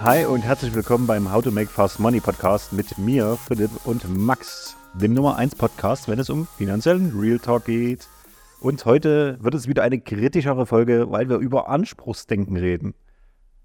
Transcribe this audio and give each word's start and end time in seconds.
Hi 0.00 0.26
und 0.26 0.42
herzlich 0.42 0.74
willkommen 0.74 1.06
beim 1.06 1.32
How 1.32 1.42
to 1.42 1.50
Make 1.50 1.68
Fast 1.68 2.00
Money 2.00 2.20
Podcast 2.20 2.72
mit 2.72 2.98
mir, 2.98 3.36
Philipp 3.36 3.70
und 3.84 4.06
Max, 4.08 4.76
dem 4.94 5.14
Nummer 5.14 5.36
1 5.36 5.54
Podcast, 5.54 6.08
wenn 6.08 6.18
es 6.18 6.28
um 6.28 6.46
finanziellen 6.46 7.18
Real 7.18 7.38
Talk 7.38 7.66
geht. 7.66 8.08
Und 8.60 8.84
heute 8.84 9.38
wird 9.40 9.54
es 9.54 9.68
wieder 9.68 9.82
eine 9.82 10.00
kritischere 10.00 10.66
Folge, 10.66 11.10
weil 11.10 11.28
wir 11.28 11.38
über 11.38 11.68
Anspruchsdenken 11.68 12.56
reden. 12.56 12.94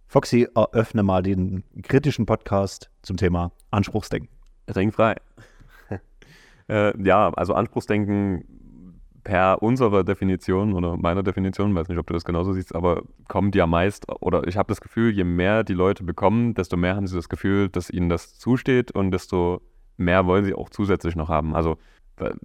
Foxy, 0.07 0.47
eröffne 0.55 1.04
mal 1.04 1.23
den 1.23 1.63
kritischen 1.81 2.25
Podcast 2.25 2.89
zum 3.02 3.18
Thema 3.18 3.52
Anspruchsdenken. 3.71 4.30
Ringfrei. 4.73 5.16
äh, 6.70 7.04
ja, 7.04 7.34
also 7.34 7.54
Anspruchsdenken 7.54 8.46
per 9.23 9.61
unserer 9.61 10.04
Definition 10.04 10.73
oder 10.73 10.97
meiner 10.97 11.23
Definition, 11.23 11.75
weiß 11.75 11.89
nicht, 11.89 11.97
ob 11.97 12.07
du 12.07 12.13
das 12.13 12.25
genauso 12.25 12.54
siehst, 12.54 12.75
aber 12.75 13.04
kommt 13.27 13.55
ja 13.55 13.68
meist, 13.68 14.05
oder 14.21 14.47
ich 14.47 14.57
habe 14.57 14.68
das 14.68 14.81
Gefühl, 14.81 15.11
je 15.11 15.23
mehr 15.23 15.63
die 15.63 15.73
Leute 15.73 16.04
bekommen, 16.04 16.54
desto 16.54 16.78
mehr 16.78 16.95
haben 16.95 17.07
sie 17.07 17.15
das 17.15 17.29
Gefühl, 17.29 17.69
dass 17.69 17.89
ihnen 17.89 18.09
das 18.09 18.37
zusteht 18.37 18.92
und 18.92 19.11
desto 19.11 19.61
mehr 19.97 20.25
wollen 20.25 20.45
sie 20.45 20.54
auch 20.54 20.69
zusätzlich 20.69 21.15
noch 21.15 21.29
haben. 21.29 21.55
Also 21.55 21.78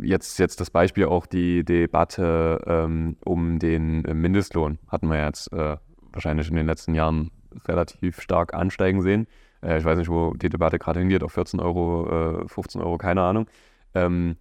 jetzt, 0.01 0.39
jetzt 0.39 0.61
das 0.61 0.71
Beispiel 0.71 1.07
auch 1.07 1.27
die 1.27 1.65
Debatte 1.65 2.61
ähm, 2.67 3.17
um 3.25 3.59
den 3.59 4.03
Mindestlohn 4.03 4.79
hatten 4.89 5.09
wir 5.09 5.25
jetzt 5.25 5.53
äh, 5.53 5.77
wahrscheinlich 6.13 6.49
in 6.49 6.57
den 6.57 6.67
letzten 6.67 6.95
Jahren 6.95 7.31
relativ 7.67 8.21
stark 8.21 8.55
ansteigen 8.55 9.03
sehen. 9.03 9.27
Äh, 9.63 9.79
ich 9.79 9.85
weiß 9.85 9.99
nicht, 9.99 10.11
wo 10.11 10.35
die 10.35 10.49
Debatte 10.49 10.79
gerade 10.79 11.01
hingeht, 11.01 11.23
auf 11.23 11.33
14 11.33 11.61
Euro, 11.61 12.43
äh, 12.43 12.49
15 12.49 12.81
Euro, 12.81 12.99
keine 12.99 13.23
Ahnung. 13.23 13.47
Ähm, 13.95 14.37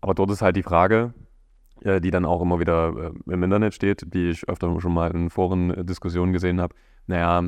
aber 0.00 0.14
dort 0.14 0.30
ist 0.30 0.42
halt 0.42 0.56
die 0.56 0.62
Frage, 0.62 1.14
äh, 1.82 2.00
die 2.00 2.10
dann 2.10 2.24
auch 2.24 2.42
immer 2.42 2.60
wieder 2.60 3.12
äh, 3.26 3.32
im 3.32 3.42
Internet 3.42 3.74
steht, 3.74 4.12
die 4.14 4.30
ich 4.30 4.48
öfter 4.48 4.80
schon 4.80 4.94
mal 4.94 5.10
in 5.10 5.30
Foren-Diskussionen 5.30 6.32
gesehen 6.32 6.60
habe. 6.60 6.74
Naja, 7.06 7.42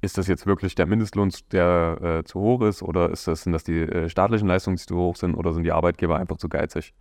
ist 0.00 0.18
das 0.18 0.26
jetzt 0.26 0.46
wirklich 0.46 0.74
der 0.74 0.86
Mindestlohn, 0.86 1.30
der 1.52 1.98
äh, 2.02 2.24
zu 2.24 2.40
hoch 2.40 2.62
ist, 2.62 2.82
oder 2.82 3.10
ist 3.10 3.28
das, 3.28 3.44
sind 3.44 3.52
das 3.52 3.64
die 3.64 3.80
äh, 3.80 4.08
staatlichen 4.08 4.48
Leistungen, 4.48 4.76
die 4.76 4.84
zu 4.84 4.96
hoch 4.96 5.16
sind, 5.16 5.34
oder 5.34 5.52
sind 5.52 5.62
die 5.62 5.72
Arbeitgeber 5.72 6.16
einfach 6.16 6.38
zu 6.38 6.48
geizig? 6.48 6.92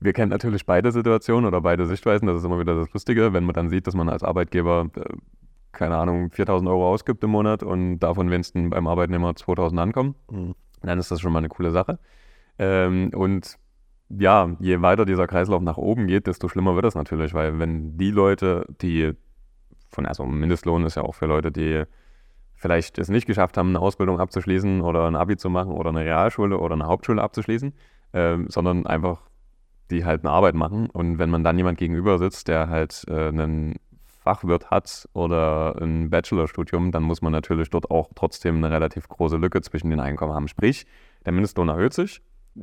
Wir 0.00 0.12
kennen 0.12 0.30
natürlich 0.30 0.66
beide 0.66 0.92
Situationen 0.92 1.46
oder 1.46 1.60
beide 1.60 1.86
Sichtweisen. 1.86 2.26
Das 2.26 2.38
ist 2.38 2.44
immer 2.44 2.58
wieder 2.58 2.74
das 2.74 2.92
Lustige, 2.92 3.32
wenn 3.32 3.44
man 3.44 3.54
dann 3.54 3.70
sieht, 3.70 3.86
dass 3.86 3.94
man 3.94 4.08
als 4.08 4.22
Arbeitgeber, 4.22 4.88
äh, 4.96 5.14
keine 5.72 5.96
Ahnung, 5.96 6.30
4000 6.30 6.68
Euro 6.70 6.88
ausgibt 6.90 7.22
im 7.24 7.30
Monat 7.30 7.62
und 7.62 7.98
davon 7.98 8.30
wenigstens 8.30 8.70
beim 8.70 8.86
Arbeitnehmer 8.86 9.34
2000 9.34 9.80
ankommen. 9.80 10.14
Mhm. 10.30 10.54
Dann 10.82 10.98
ist 10.98 11.10
das 11.10 11.20
schon 11.20 11.32
mal 11.32 11.38
eine 11.38 11.48
coole 11.48 11.70
Sache. 11.70 11.98
Ähm, 12.58 13.10
und 13.14 13.58
ja, 14.08 14.56
je 14.60 14.82
weiter 14.82 15.04
dieser 15.04 15.26
Kreislauf 15.26 15.62
nach 15.62 15.76
oben 15.76 16.06
geht, 16.06 16.26
desto 16.26 16.48
schlimmer 16.48 16.74
wird 16.74 16.84
es 16.84 16.94
natürlich, 16.94 17.34
weil 17.34 17.58
wenn 17.58 17.96
die 17.98 18.10
Leute, 18.10 18.66
die 18.80 19.12
von, 19.90 20.06
also 20.06 20.24
Mindestlohn 20.24 20.84
ist 20.84 20.96
ja 20.96 21.02
auch 21.02 21.14
für 21.14 21.26
Leute, 21.26 21.50
die 21.50 21.84
vielleicht 22.54 22.98
es 22.98 23.08
nicht 23.08 23.26
geschafft 23.26 23.56
haben, 23.56 23.70
eine 23.70 23.80
Ausbildung 23.80 24.20
abzuschließen 24.20 24.80
oder 24.80 25.06
ein 25.06 25.16
Abi 25.16 25.36
zu 25.36 25.50
machen 25.50 25.72
oder 25.72 25.90
eine 25.90 26.04
Realschule 26.04 26.58
oder 26.58 26.74
eine 26.74 26.86
Hauptschule 26.86 27.22
abzuschließen, 27.22 27.74
äh, 28.12 28.38
sondern 28.48 28.86
einfach 28.86 29.22
die 29.90 30.04
halt 30.04 30.24
eine 30.24 30.32
Arbeit 30.32 30.54
machen. 30.54 30.90
Und 30.90 31.18
wenn 31.18 31.30
man 31.30 31.44
dann 31.44 31.56
jemand 31.56 31.78
gegenüber 31.78 32.18
sitzt, 32.18 32.48
der 32.48 32.68
halt 32.68 33.04
äh, 33.08 33.28
einen 33.28 33.76
Fachwirt 34.04 34.70
hat 34.70 35.08
oder 35.12 35.76
ein 35.80 36.10
Bachelorstudium, 36.10 36.90
dann 36.90 37.04
muss 37.04 37.22
man 37.22 37.32
natürlich 37.32 37.70
dort 37.70 37.90
auch 37.90 38.10
trotzdem 38.14 38.56
eine 38.56 38.70
relativ 38.70 39.08
große 39.08 39.36
Lücke 39.36 39.60
zwischen 39.62 39.90
den 39.90 40.00
Einkommen 40.00 40.34
haben. 40.34 40.48
Sprich, 40.48 40.86
der 41.24 41.32
Mindestlohn 41.32 41.68
erhöht 41.68 41.92
sich, 41.92 42.22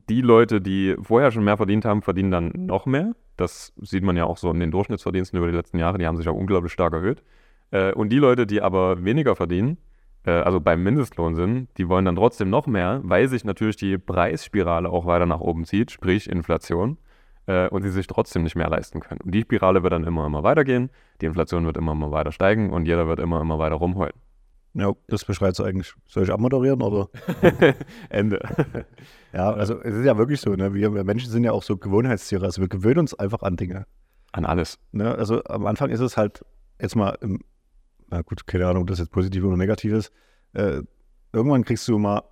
die 0.10 0.22
Leute, 0.22 0.60
die 0.60 0.96
vorher 1.02 1.32
schon 1.32 1.44
mehr 1.44 1.58
verdient 1.58 1.86
haben, 1.86 2.02
verdienen 2.02 2.32
dann 2.32 2.52
noch 2.56 2.86
mehr. 2.86 3.14
Das 3.38 3.74
sieht 3.82 4.04
man 4.04 4.18
ja 4.18 4.26
auch 4.26 4.38
so 4.38 4.50
in 4.52 4.60
den 4.60 4.72
Durchschnittsverdiensten 4.72 5.38
über 5.38 5.48
die 5.48 5.56
letzten 5.56 5.78
Jahre, 5.78 5.98
die 5.98 6.08
haben 6.08 6.18
sich 6.18 6.28
auch 6.28 6.36
unglaublich 6.36 6.74
stark 6.74 6.94
erhöht. 6.94 7.24
Äh, 7.72 7.94
und 7.94 8.10
die 8.10 8.18
Leute, 8.18 8.48
die 8.48 8.62
aber 8.62 9.04
weniger 9.04 9.36
verdienen, 9.36 9.78
äh, 10.26 10.32
also 10.32 10.60
beim 10.60 10.84
Mindestlohn 10.84 11.36
sind, 11.36 11.70
die 11.78 11.90
wollen 11.90 12.06
dann 12.06 12.16
trotzdem 12.16 12.50
noch 12.50 12.68
mehr, 12.68 13.02
weil 13.04 13.28
sich 13.28 13.44
natürlich 13.44 13.76
die 13.76 13.98
Preisspirale 13.98 14.90
auch 14.90 15.06
weiter 15.06 15.26
nach 15.26 15.40
oben 15.40 15.66
zieht, 15.66 15.92
sprich 15.92 16.30
Inflation, 16.30 16.98
äh, 17.46 17.68
und 17.70 17.84
sie 17.84 17.90
sich 17.90 18.08
trotzdem 18.08 18.44
nicht 18.44 18.56
mehr 18.56 18.70
leisten 18.70 19.00
können. 19.00 19.22
Und 19.22 19.32
die 19.34 19.42
Spirale 19.42 19.84
wird 19.84 19.94
dann 19.94 20.06
immer, 20.06 20.26
immer 20.26 20.44
weitergehen, 20.44 20.90
die 21.22 21.26
Inflation 21.26 21.66
wird 21.66 21.78
immer, 21.78 21.92
immer 21.92 22.12
weiter 22.12 22.32
steigen 22.32 22.72
und 22.72 22.86
jeder 22.86 23.08
wird 23.08 23.20
immer, 23.20 23.42
immer 23.42 23.60
weiter 23.60 23.76
rumheulen. 23.76 24.16
Ja, 24.76 24.94
das 25.08 25.24
beschreibt 25.24 25.60
es 25.60 25.66
eigentlich. 25.66 25.94
Soll 26.08 26.24
ich 26.24 26.32
abmoderieren 26.32 26.82
oder? 26.82 27.10
Ende. 28.10 28.40
ja, 29.34 29.52
also 29.52 29.80
es 29.82 29.94
ist 29.96 30.06
ja 30.06 30.18
wirklich 30.18 30.42
so, 30.42 30.56
ne? 30.56 30.74
Wir, 30.74 30.94
wir, 30.94 31.04
Menschen 31.04 31.30
sind 31.30 31.44
ja 31.44 31.52
auch 31.52 31.62
so 31.62 31.78
Gewohnheitstiere. 31.78 32.46
Also 32.46 32.62
wir 32.62 32.68
gewöhnen 32.68 33.00
uns 33.00 33.14
einfach 33.14 33.44
an 33.44 33.56
Dinge. 33.56 33.86
An 34.32 34.46
alles. 34.46 34.80
Ne? 34.92 35.14
Also 35.16 35.44
am 35.44 35.68
Anfang 35.68 35.92
ist 35.92 36.00
es 36.00 36.18
halt 36.18 36.44
jetzt 36.82 36.96
mal, 36.96 37.16
im, 37.22 37.40
na 38.10 38.22
gut, 38.22 38.48
keine 38.48 38.68
Ahnung, 38.68 38.84
ob 38.84 38.88
das 38.88 38.98
jetzt 38.98 39.12
positiv 39.12 39.44
oder 39.44 39.58
negativ 39.58 39.94
ist. 39.94 40.12
Äh, 40.54 40.82
irgendwann 41.32 41.64
kriegst 41.64 41.88
du 41.88 42.00
mal, 42.00 42.24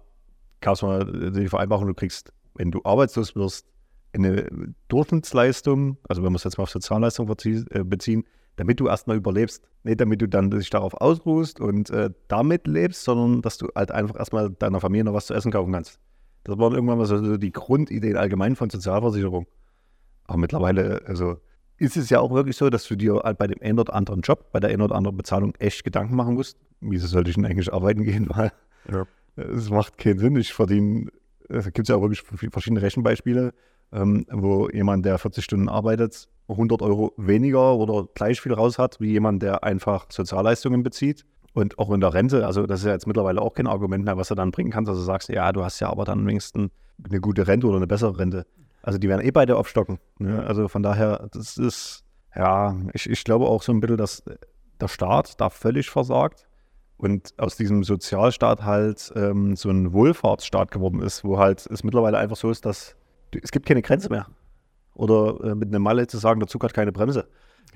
gab 0.62 0.82
mal 0.82 1.32
die 1.32 1.48
Vereinbarung, 1.48 1.88
du 1.88 1.94
kriegst, 1.94 2.34
wenn 2.56 2.72
du 2.72 2.82
arbeitslos 2.84 3.36
wirst, 3.36 3.68
eine 4.14 4.74
Durchschnittsleistung, 4.88 5.98
also 6.10 6.24
wenn 6.24 6.34
wir 6.34 6.38
es 6.38 6.44
jetzt 6.44 6.58
mal 6.58 6.64
auf 6.64 6.70
Sozialleistung 6.72 7.30
äh, 7.30 7.84
beziehen, 7.84 8.26
damit 8.62 8.80
du 8.80 8.88
erstmal 8.88 9.18
überlebst. 9.18 9.64
Nicht 9.82 10.00
damit 10.00 10.22
du 10.22 10.28
dann 10.28 10.52
dich 10.52 10.70
darauf 10.70 10.94
ausruhst 10.94 11.60
und 11.60 11.90
äh, 11.90 12.12
damit 12.28 12.68
lebst, 12.68 13.04
sondern 13.04 13.42
dass 13.42 13.58
du 13.58 13.70
halt 13.76 13.90
einfach 13.90 14.16
erstmal 14.16 14.52
deiner 14.52 14.80
Familie 14.80 15.06
noch 15.06 15.16
was 15.16 15.26
zu 15.26 15.34
essen 15.34 15.52
kaufen 15.52 15.74
kannst. 15.74 16.00
Das 16.44 16.60
waren 16.60 16.76
irgendwann 16.76 17.00
mal 17.00 17.08
so 17.08 17.38
die 17.38 17.52
Grundideen 17.52 18.18
allgemein 18.18 18.56
von 18.56 18.70
Sozialversicherung. 18.70 19.48
Aber 20.26 20.38
mittlerweile, 20.38 21.02
also 21.08 21.38
ist 21.78 21.98
es 21.98 22.12
ja 22.12 22.20
auch 22.20 22.32
wirklich 22.32 22.56
so, 22.56 22.70
dass 22.70 22.88
du 22.88 22.96
dir 22.96 23.22
halt 23.24 23.40
bei 23.40 23.48
dem 23.48 23.60
einen 23.64 23.80
oder 23.80 23.96
anderen 23.96 24.22
Job, 24.22 24.52
bei 24.52 24.60
der 24.60 24.70
einen 24.70 24.84
oder 24.84 24.94
anderen 24.94 25.18
Bezahlung 25.18 25.56
echt 25.58 25.84
Gedanken 25.84 26.16
machen 26.16 26.36
musst. 26.36 26.60
Wieso 26.82 27.08
sollte 27.08 27.32
ich 27.32 27.38
denn 27.38 27.48
eigentlich 27.48 27.74
arbeiten 27.74 28.04
gehen? 28.04 28.30
Weil 28.30 28.52
ja. 28.92 29.08
es 29.38 29.72
macht 29.72 29.98
keinen 29.98 30.20
Sinn. 30.20 30.36
Ich 30.36 30.54
verdiene, 30.54 31.10
es 31.50 31.74
gibt 31.74 31.88
ja 31.88 31.96
auch 31.96 32.02
wirklich 32.04 32.22
verschiedene 32.22 32.84
Rechenbeispiele, 32.84 33.56
ähm, 33.92 34.28
wo 34.30 34.70
jemand, 34.70 35.04
der 35.04 35.18
40 35.18 35.44
Stunden 35.44 35.68
arbeitet, 35.68 36.30
100 36.52 36.82
Euro 36.82 37.14
weniger 37.18 37.76
oder 37.76 38.08
gleich 38.14 38.42
viel 38.42 38.54
raus 38.54 38.78
hat, 38.78 39.00
wie 39.00 39.12
jemand, 39.12 39.42
der 39.42 39.64
einfach 39.64 40.06
Sozialleistungen 40.10 40.84
bezieht. 40.84 41.26
Und 41.54 41.78
auch 41.80 41.92
in 41.92 42.00
der 42.00 42.14
Rente, 42.14 42.46
also 42.46 42.66
das 42.66 42.80
ist 42.80 42.86
ja 42.86 42.94
jetzt 42.94 43.08
mittlerweile 43.08 43.42
auch 43.42 43.54
kein 43.54 43.68
Argument 43.68 44.06
mehr, 44.06 44.16
was 44.16 44.30
du 44.30 44.36
dann 44.36 44.52
bringen 44.52 44.72
kannst, 44.72 44.90
dass 44.90 44.98
du 44.98 45.04
sagst, 45.04 45.28
ja, 45.30 45.52
du 45.52 45.64
hast 45.64 45.80
ja 45.82 45.90
aber 45.90 46.06
dann 46.06 46.26
wenigstens 46.26 46.72
eine 47.04 47.20
gute 47.20 47.46
Rente 47.48 47.68
oder 47.68 47.78
eine 47.78 47.88
bessere 47.88 48.18
Rente. 48.18 48.46
Also 48.84 48.98
die 48.98 49.10
werden 49.10 49.26
eh 49.26 49.32
beide 49.32 49.58
aufstocken. 49.58 50.00
Ne? 50.20 50.42
Also 50.44 50.68
von 50.68 50.82
daher, 50.82 51.28
das 51.34 51.58
ist, 51.58 52.06
ja, 52.36 52.76
ich, 52.94 53.10
ich 53.10 53.24
glaube 53.24 53.48
auch 53.48 53.64
so 53.64 53.74
ein 53.74 53.82
bisschen, 53.82 53.98
dass 53.98 54.24
der 54.80 54.88
Staat 54.88 55.40
da 55.42 55.50
völlig 55.50 55.90
versagt 55.90 56.48
und 56.98 57.34
aus 57.38 57.58
diesem 57.58 57.84
Sozialstaat 57.84 58.64
halt 58.64 59.12
ähm, 59.16 59.56
so 59.56 59.70
ein 59.70 59.92
Wohlfahrtsstaat 59.92 60.72
geworden 60.72 61.02
ist, 61.02 61.24
wo 61.24 61.38
halt 61.38 61.66
es 61.68 61.84
mittlerweile 61.84 62.18
einfach 62.18 62.38
so 62.38 62.50
ist, 62.50 62.66
dass 62.66 62.96
es 63.42 63.52
gibt 63.52 63.66
keine 63.66 63.82
Grenze 63.82 64.10
mehr. 64.10 64.28
Oder 64.94 65.40
äh, 65.44 65.56
mit 65.56 65.70
einem 65.70 65.84
Malle 65.84 66.08
zu 66.08 66.18
sagen, 66.18 66.40
der 66.40 66.48
Zug 66.48 66.64
hat 66.64 66.74
keine 66.74 66.92
Bremse. 66.92 67.28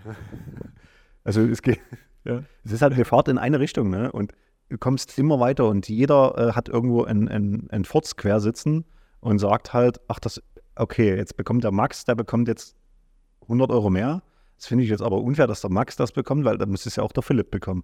also 1.23 1.41
es 1.41 1.61
geht. 1.61 1.79
Ja. 2.23 2.43
Es 2.63 2.71
ist 2.71 2.81
halt 2.81 2.93
eine 2.93 3.05
Fahrt 3.05 3.27
in 3.27 3.37
eine 3.37 3.59
Richtung, 3.59 3.89
ne? 3.89 4.11
Und 4.11 4.33
du 4.69 4.77
kommst 4.77 5.17
immer 5.17 5.39
weiter 5.39 5.67
und 5.67 5.87
jeder 5.87 6.37
äh, 6.37 6.51
hat 6.53 6.69
irgendwo 6.69 7.03
ein, 7.03 7.27
ein, 7.27 7.67
ein 7.69 7.85
Furz 7.85 8.15
quer 8.15 8.39
sitzen 8.39 8.85
und 9.19 9.39
sagt 9.39 9.73
halt, 9.73 9.99
ach, 10.07 10.19
das, 10.19 10.41
okay, 10.75 11.15
jetzt 11.15 11.37
bekommt 11.37 11.63
der 11.63 11.71
Max, 11.71 12.05
der 12.05 12.15
bekommt 12.15 12.47
jetzt 12.47 12.75
100 13.43 13.69
Euro 13.71 13.89
mehr. 13.89 14.23
Das 14.57 14.67
finde 14.67 14.83
ich 14.83 14.89
jetzt 14.89 15.01
aber 15.01 15.21
unfair, 15.21 15.47
dass 15.47 15.61
der 15.61 15.69
Max 15.69 15.95
das 15.95 16.11
bekommt, 16.11 16.45
weil 16.45 16.57
dann 16.57 16.69
müsste 16.69 16.89
es 16.89 16.95
ja 16.95 17.03
auch 17.03 17.11
der 17.11 17.23
Philipp 17.23 17.51
bekommen. 17.51 17.83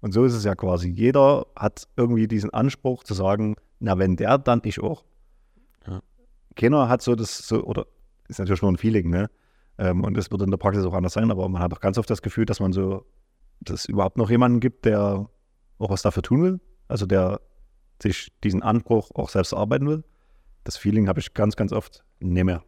Und 0.00 0.12
so 0.12 0.24
ist 0.24 0.34
es 0.34 0.44
ja 0.44 0.54
quasi. 0.54 0.88
Jeder 0.88 1.46
hat 1.54 1.86
irgendwie 1.96 2.26
diesen 2.26 2.50
Anspruch 2.50 3.04
zu 3.04 3.14
sagen, 3.14 3.56
na, 3.78 3.98
wenn 3.98 4.16
der, 4.16 4.38
dann 4.38 4.60
ich 4.64 4.80
auch. 4.80 5.04
Ja. 5.86 6.00
Keiner 6.56 6.88
hat 6.88 7.02
so 7.02 7.14
das, 7.14 7.38
so, 7.38 7.62
oder 7.62 7.86
ist 8.28 8.38
natürlich 8.38 8.62
nur 8.62 8.72
ein 8.72 8.76
Feeling, 8.76 9.10
ne? 9.10 9.30
Ähm, 9.78 10.04
und 10.04 10.16
es 10.16 10.30
wird 10.30 10.42
in 10.42 10.50
der 10.50 10.58
Praxis 10.58 10.84
auch 10.84 10.94
anders 10.94 11.14
sein, 11.14 11.30
aber 11.30 11.48
man 11.48 11.62
hat 11.62 11.72
auch 11.72 11.80
ganz 11.80 11.98
oft 11.98 12.10
das 12.10 12.22
Gefühl, 12.22 12.44
dass 12.44 12.60
man 12.60 12.72
so, 12.72 13.04
dass 13.60 13.80
es 13.80 13.84
überhaupt 13.86 14.18
noch 14.18 14.30
jemanden 14.30 14.60
gibt, 14.60 14.84
der 14.84 15.28
auch 15.78 15.90
was 15.90 16.02
dafür 16.02 16.22
tun 16.22 16.42
will, 16.42 16.60
also 16.88 17.06
der 17.06 17.40
sich 18.02 18.32
diesen 18.42 18.62
Anspruch 18.62 19.10
auch 19.14 19.28
selbst 19.28 19.54
arbeiten 19.54 19.88
will. 19.88 20.04
Das 20.64 20.76
Feeling 20.76 21.08
habe 21.08 21.20
ich 21.20 21.34
ganz, 21.34 21.56
ganz 21.56 21.72
oft 21.72 22.04
nicht 22.20 22.44
mehr. 22.44 22.62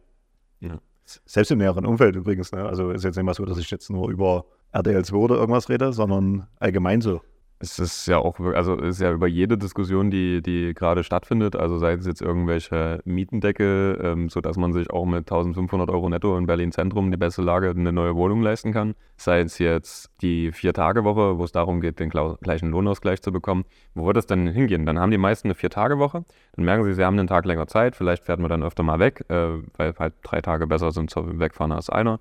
Ja. 0.59 0.79
Selbst 1.05 1.51
im 1.51 1.59
näheren 1.59 1.85
Umfeld 1.85 2.15
übrigens. 2.15 2.51
Ne? 2.51 2.65
Also 2.65 2.91
ist 2.91 3.03
jetzt 3.03 3.15
nicht 3.15 3.25
mal 3.25 3.33
so, 3.33 3.45
dass 3.45 3.57
ich 3.57 3.69
jetzt 3.69 3.89
nur 3.89 4.09
über 4.09 4.45
RDL 4.71 5.05
2 5.05 5.15
oder 5.15 5.35
irgendwas 5.35 5.69
rede, 5.69 5.93
sondern 5.93 6.47
allgemein 6.59 7.01
so 7.01 7.21
es 7.59 7.79
ist 7.79 8.05
ja 8.07 8.17
auch, 8.17 8.39
also 8.39 8.75
ist 8.75 8.99
ja 8.99 9.11
über 9.11 9.27
jede 9.27 9.57
Diskussion, 9.57 10.11
die, 10.11 10.41
die 10.41 10.73
gerade 10.73 11.03
stattfindet, 11.03 11.55
also 11.55 11.77
sei 11.77 11.93
es 11.93 12.05
jetzt 12.05 12.21
irgendwelche 12.21 13.01
Mietendeckel, 13.05 13.99
ähm, 14.03 14.29
sodass 14.29 14.57
man 14.57 14.73
sich 14.73 14.89
auch 14.89 15.05
mit 15.05 15.19
1500 15.19 15.89
Euro 15.89 16.09
netto 16.09 16.37
in 16.37 16.47
Berlin 16.47 16.73
Zentrum 16.73 17.11
die 17.11 17.17
beste 17.17 17.41
Lage 17.41 17.69
eine 17.69 17.93
neue 17.93 18.15
Wohnung 18.15 18.41
leisten 18.41 18.73
kann, 18.73 18.93
sei 19.15 19.39
es 19.39 19.57
jetzt 19.57 20.11
die 20.21 20.51
Vier-Tage-Woche, 20.51 21.37
wo 21.37 21.43
es 21.45 21.53
darum 21.53 21.79
geht, 21.79 21.99
den 21.99 22.09
gleichen 22.09 22.71
Lohnausgleich 22.71 23.21
zu 23.21 23.31
bekommen. 23.31 23.63
Wo 23.93 24.05
wird 24.05 24.17
das 24.17 24.25
denn 24.25 24.47
hingehen? 24.47 24.85
Dann 24.85 24.99
haben 24.99 25.11
die 25.11 25.17
meisten 25.17 25.47
eine 25.47 25.55
Vier-Tage-Woche, 25.55 26.25
dann 26.55 26.65
merken 26.65 26.83
sie, 26.83 26.93
sie 26.93 27.05
haben 27.05 27.17
einen 27.17 27.27
Tag 27.27 27.45
länger 27.45 27.67
Zeit, 27.67 27.95
vielleicht 27.95 28.25
fährt 28.25 28.39
man 28.39 28.49
dann 28.49 28.63
öfter 28.63 28.83
mal 28.83 28.99
weg, 28.99 29.23
äh, 29.29 29.59
weil 29.77 29.93
halt 29.97 30.13
drei 30.23 30.41
Tage 30.41 30.67
besser 30.67 30.91
sind 30.91 31.09
zum 31.09 31.39
Wegfahren 31.39 31.71
als 31.71 31.89
einer, 31.89 32.19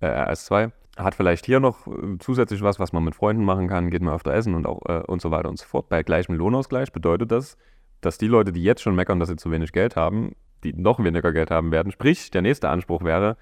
äh, 0.00 0.06
als 0.06 0.44
zwei. 0.44 0.72
Hat 0.96 1.14
vielleicht 1.14 1.46
hier 1.46 1.60
noch 1.60 1.86
äh, 1.86 2.18
zusätzlich 2.18 2.62
was, 2.62 2.78
was 2.78 2.92
man 2.92 3.04
mit 3.04 3.14
Freunden 3.14 3.44
machen 3.44 3.68
kann, 3.68 3.90
geht 3.90 4.02
mal 4.02 4.14
öfter 4.14 4.32
essen 4.32 4.54
und 4.54 4.66
auch 4.66 4.82
äh, 4.86 5.02
und 5.06 5.20
so 5.20 5.30
weiter 5.30 5.48
und 5.48 5.58
so 5.58 5.66
fort. 5.66 5.88
Bei 5.88 6.02
gleichem 6.02 6.34
Lohnausgleich 6.34 6.92
bedeutet 6.92 7.32
das, 7.32 7.56
dass 8.00 8.18
die 8.18 8.26
Leute, 8.26 8.52
die 8.52 8.62
jetzt 8.62 8.82
schon 8.82 8.94
meckern, 8.94 9.18
dass 9.18 9.28
sie 9.28 9.36
zu 9.36 9.50
wenig 9.50 9.72
Geld 9.72 9.96
haben, 9.96 10.36
die 10.62 10.72
noch 10.72 11.02
weniger 11.02 11.32
Geld 11.32 11.50
haben 11.50 11.72
werden. 11.72 11.92
Sprich, 11.92 12.30
der 12.30 12.42
nächste 12.42 12.68
Anspruch 12.68 13.02
wäre, 13.02 13.36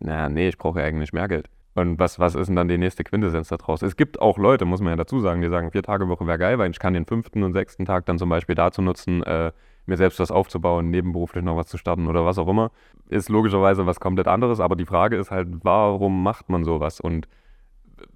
naja, 0.00 0.28
nee, 0.28 0.48
ich 0.48 0.58
brauche 0.58 0.80
ja 0.80 0.86
eigentlich 0.86 1.12
mehr 1.12 1.28
Geld. 1.28 1.48
Und 1.74 1.98
was, 1.98 2.18
was 2.18 2.34
ist 2.34 2.48
denn 2.48 2.56
dann 2.56 2.68
die 2.68 2.78
nächste 2.78 3.04
Quintessenz 3.04 3.48
daraus? 3.48 3.82
Es 3.82 3.96
gibt 3.96 4.20
auch 4.20 4.36
Leute, 4.36 4.64
muss 4.64 4.80
man 4.80 4.90
ja 4.90 4.96
dazu 4.96 5.20
sagen, 5.20 5.40
die 5.40 5.48
sagen, 5.48 5.70
vier 5.70 5.82
Tage 5.82 6.08
Woche 6.08 6.26
wäre 6.26 6.38
geil, 6.38 6.58
weil 6.58 6.70
ich 6.70 6.78
kann 6.78 6.94
den 6.94 7.06
fünften 7.06 7.42
und 7.42 7.52
sechsten 7.52 7.84
Tag 7.84 8.06
dann 8.06 8.18
zum 8.18 8.28
Beispiel 8.28 8.54
dazu 8.54 8.82
nutzen, 8.82 9.22
äh, 9.22 9.52
mir 9.88 9.96
selbst 9.96 10.20
was 10.20 10.30
aufzubauen, 10.30 10.90
nebenberuflich 10.90 11.44
noch 11.44 11.56
was 11.56 11.66
zu 11.66 11.78
starten 11.78 12.06
oder 12.06 12.24
was 12.24 12.38
auch 12.38 12.48
immer. 12.48 12.70
Ist 13.08 13.28
logischerweise 13.28 13.86
was 13.86 14.00
komplett 14.00 14.28
anderes, 14.28 14.60
aber 14.60 14.76
die 14.76 14.86
Frage 14.86 15.16
ist 15.16 15.30
halt, 15.30 15.48
warum 15.62 16.22
macht 16.22 16.48
man 16.48 16.64
sowas? 16.64 17.00
Und 17.00 17.28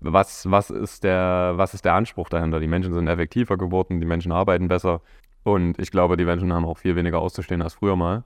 was, 0.01 0.51
was, 0.51 0.71
ist 0.71 1.05
der, 1.05 1.55
was 1.57 1.75
ist 1.75 1.85
der 1.85 1.95
Anspruch 1.95 2.29
dahinter? 2.29 2.61
Die 2.61 2.69
Menschen 2.69 2.93
sind 2.93 3.09
effektiver 3.09 3.57
geworden, 3.57 4.01
die 4.01 4.07
Menschen 4.07 4.33
arbeiten 4.33 4.69
besser 4.69 5.01
und 5.45 5.79
ich 5.79 5.91
glaube, 5.91 6.17
die 6.17 6.25
Menschen 6.25 6.53
haben 6.53 6.65
auch 6.65 6.79
viel 6.79 6.97
weniger 6.97 7.19
auszustehen 7.19 7.63
als 7.63 7.75
früher 7.75 7.97
mal. 7.97 8.25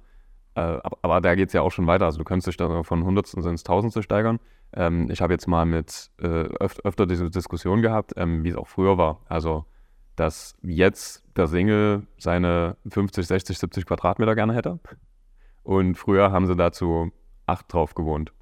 Äh, 0.55 0.79
aber, 1.03 1.21
da 1.21 1.35
geht 1.35 1.49
es 1.49 1.53
ja 1.53 1.63
auch 1.63 1.71
schon 1.71 1.87
weiter. 1.87 2.07
Also 2.07 2.19
du 2.19 2.25
könntest 2.25 2.49
dich 2.49 2.57
von 2.87 3.05
Hundertsten 3.05 3.43
ins 3.47 3.63
Tausendste 3.63 4.03
steigern. 4.03 4.39
Ähm, 4.75 5.11
ich 5.11 5.21
habe 5.21 5.33
jetzt 5.33 5.47
mal 5.47 5.65
mit 5.65 6.11
äh, 6.21 6.27
öf 6.27 6.79
öfter 6.85 7.07
diese 7.07 7.31
Diskussion 7.31 7.83
gehabt, 7.83 8.15
ähm, 8.17 8.45
wie 8.45 8.51
es 8.51 8.57
auch 8.57 8.67
früher 8.67 8.99
war. 8.99 9.21
Also, 9.29 9.65
dass 10.17 10.57
jetzt 10.63 11.23
der 11.37 11.47
Single 11.47 12.07
seine 12.19 12.77
50, 12.89 13.27
60, 13.27 13.59
70 13.59 13.87
Quadratmeter 13.87 14.35
gerne 14.35 14.55
hätte. 14.55 14.79
Und 15.63 15.97
früher 15.97 16.33
haben 16.33 16.47
sie 16.47 16.57
dazu 16.57 17.11
acht 17.47 17.73
drauf 17.73 17.95
gewohnt. 17.95 18.33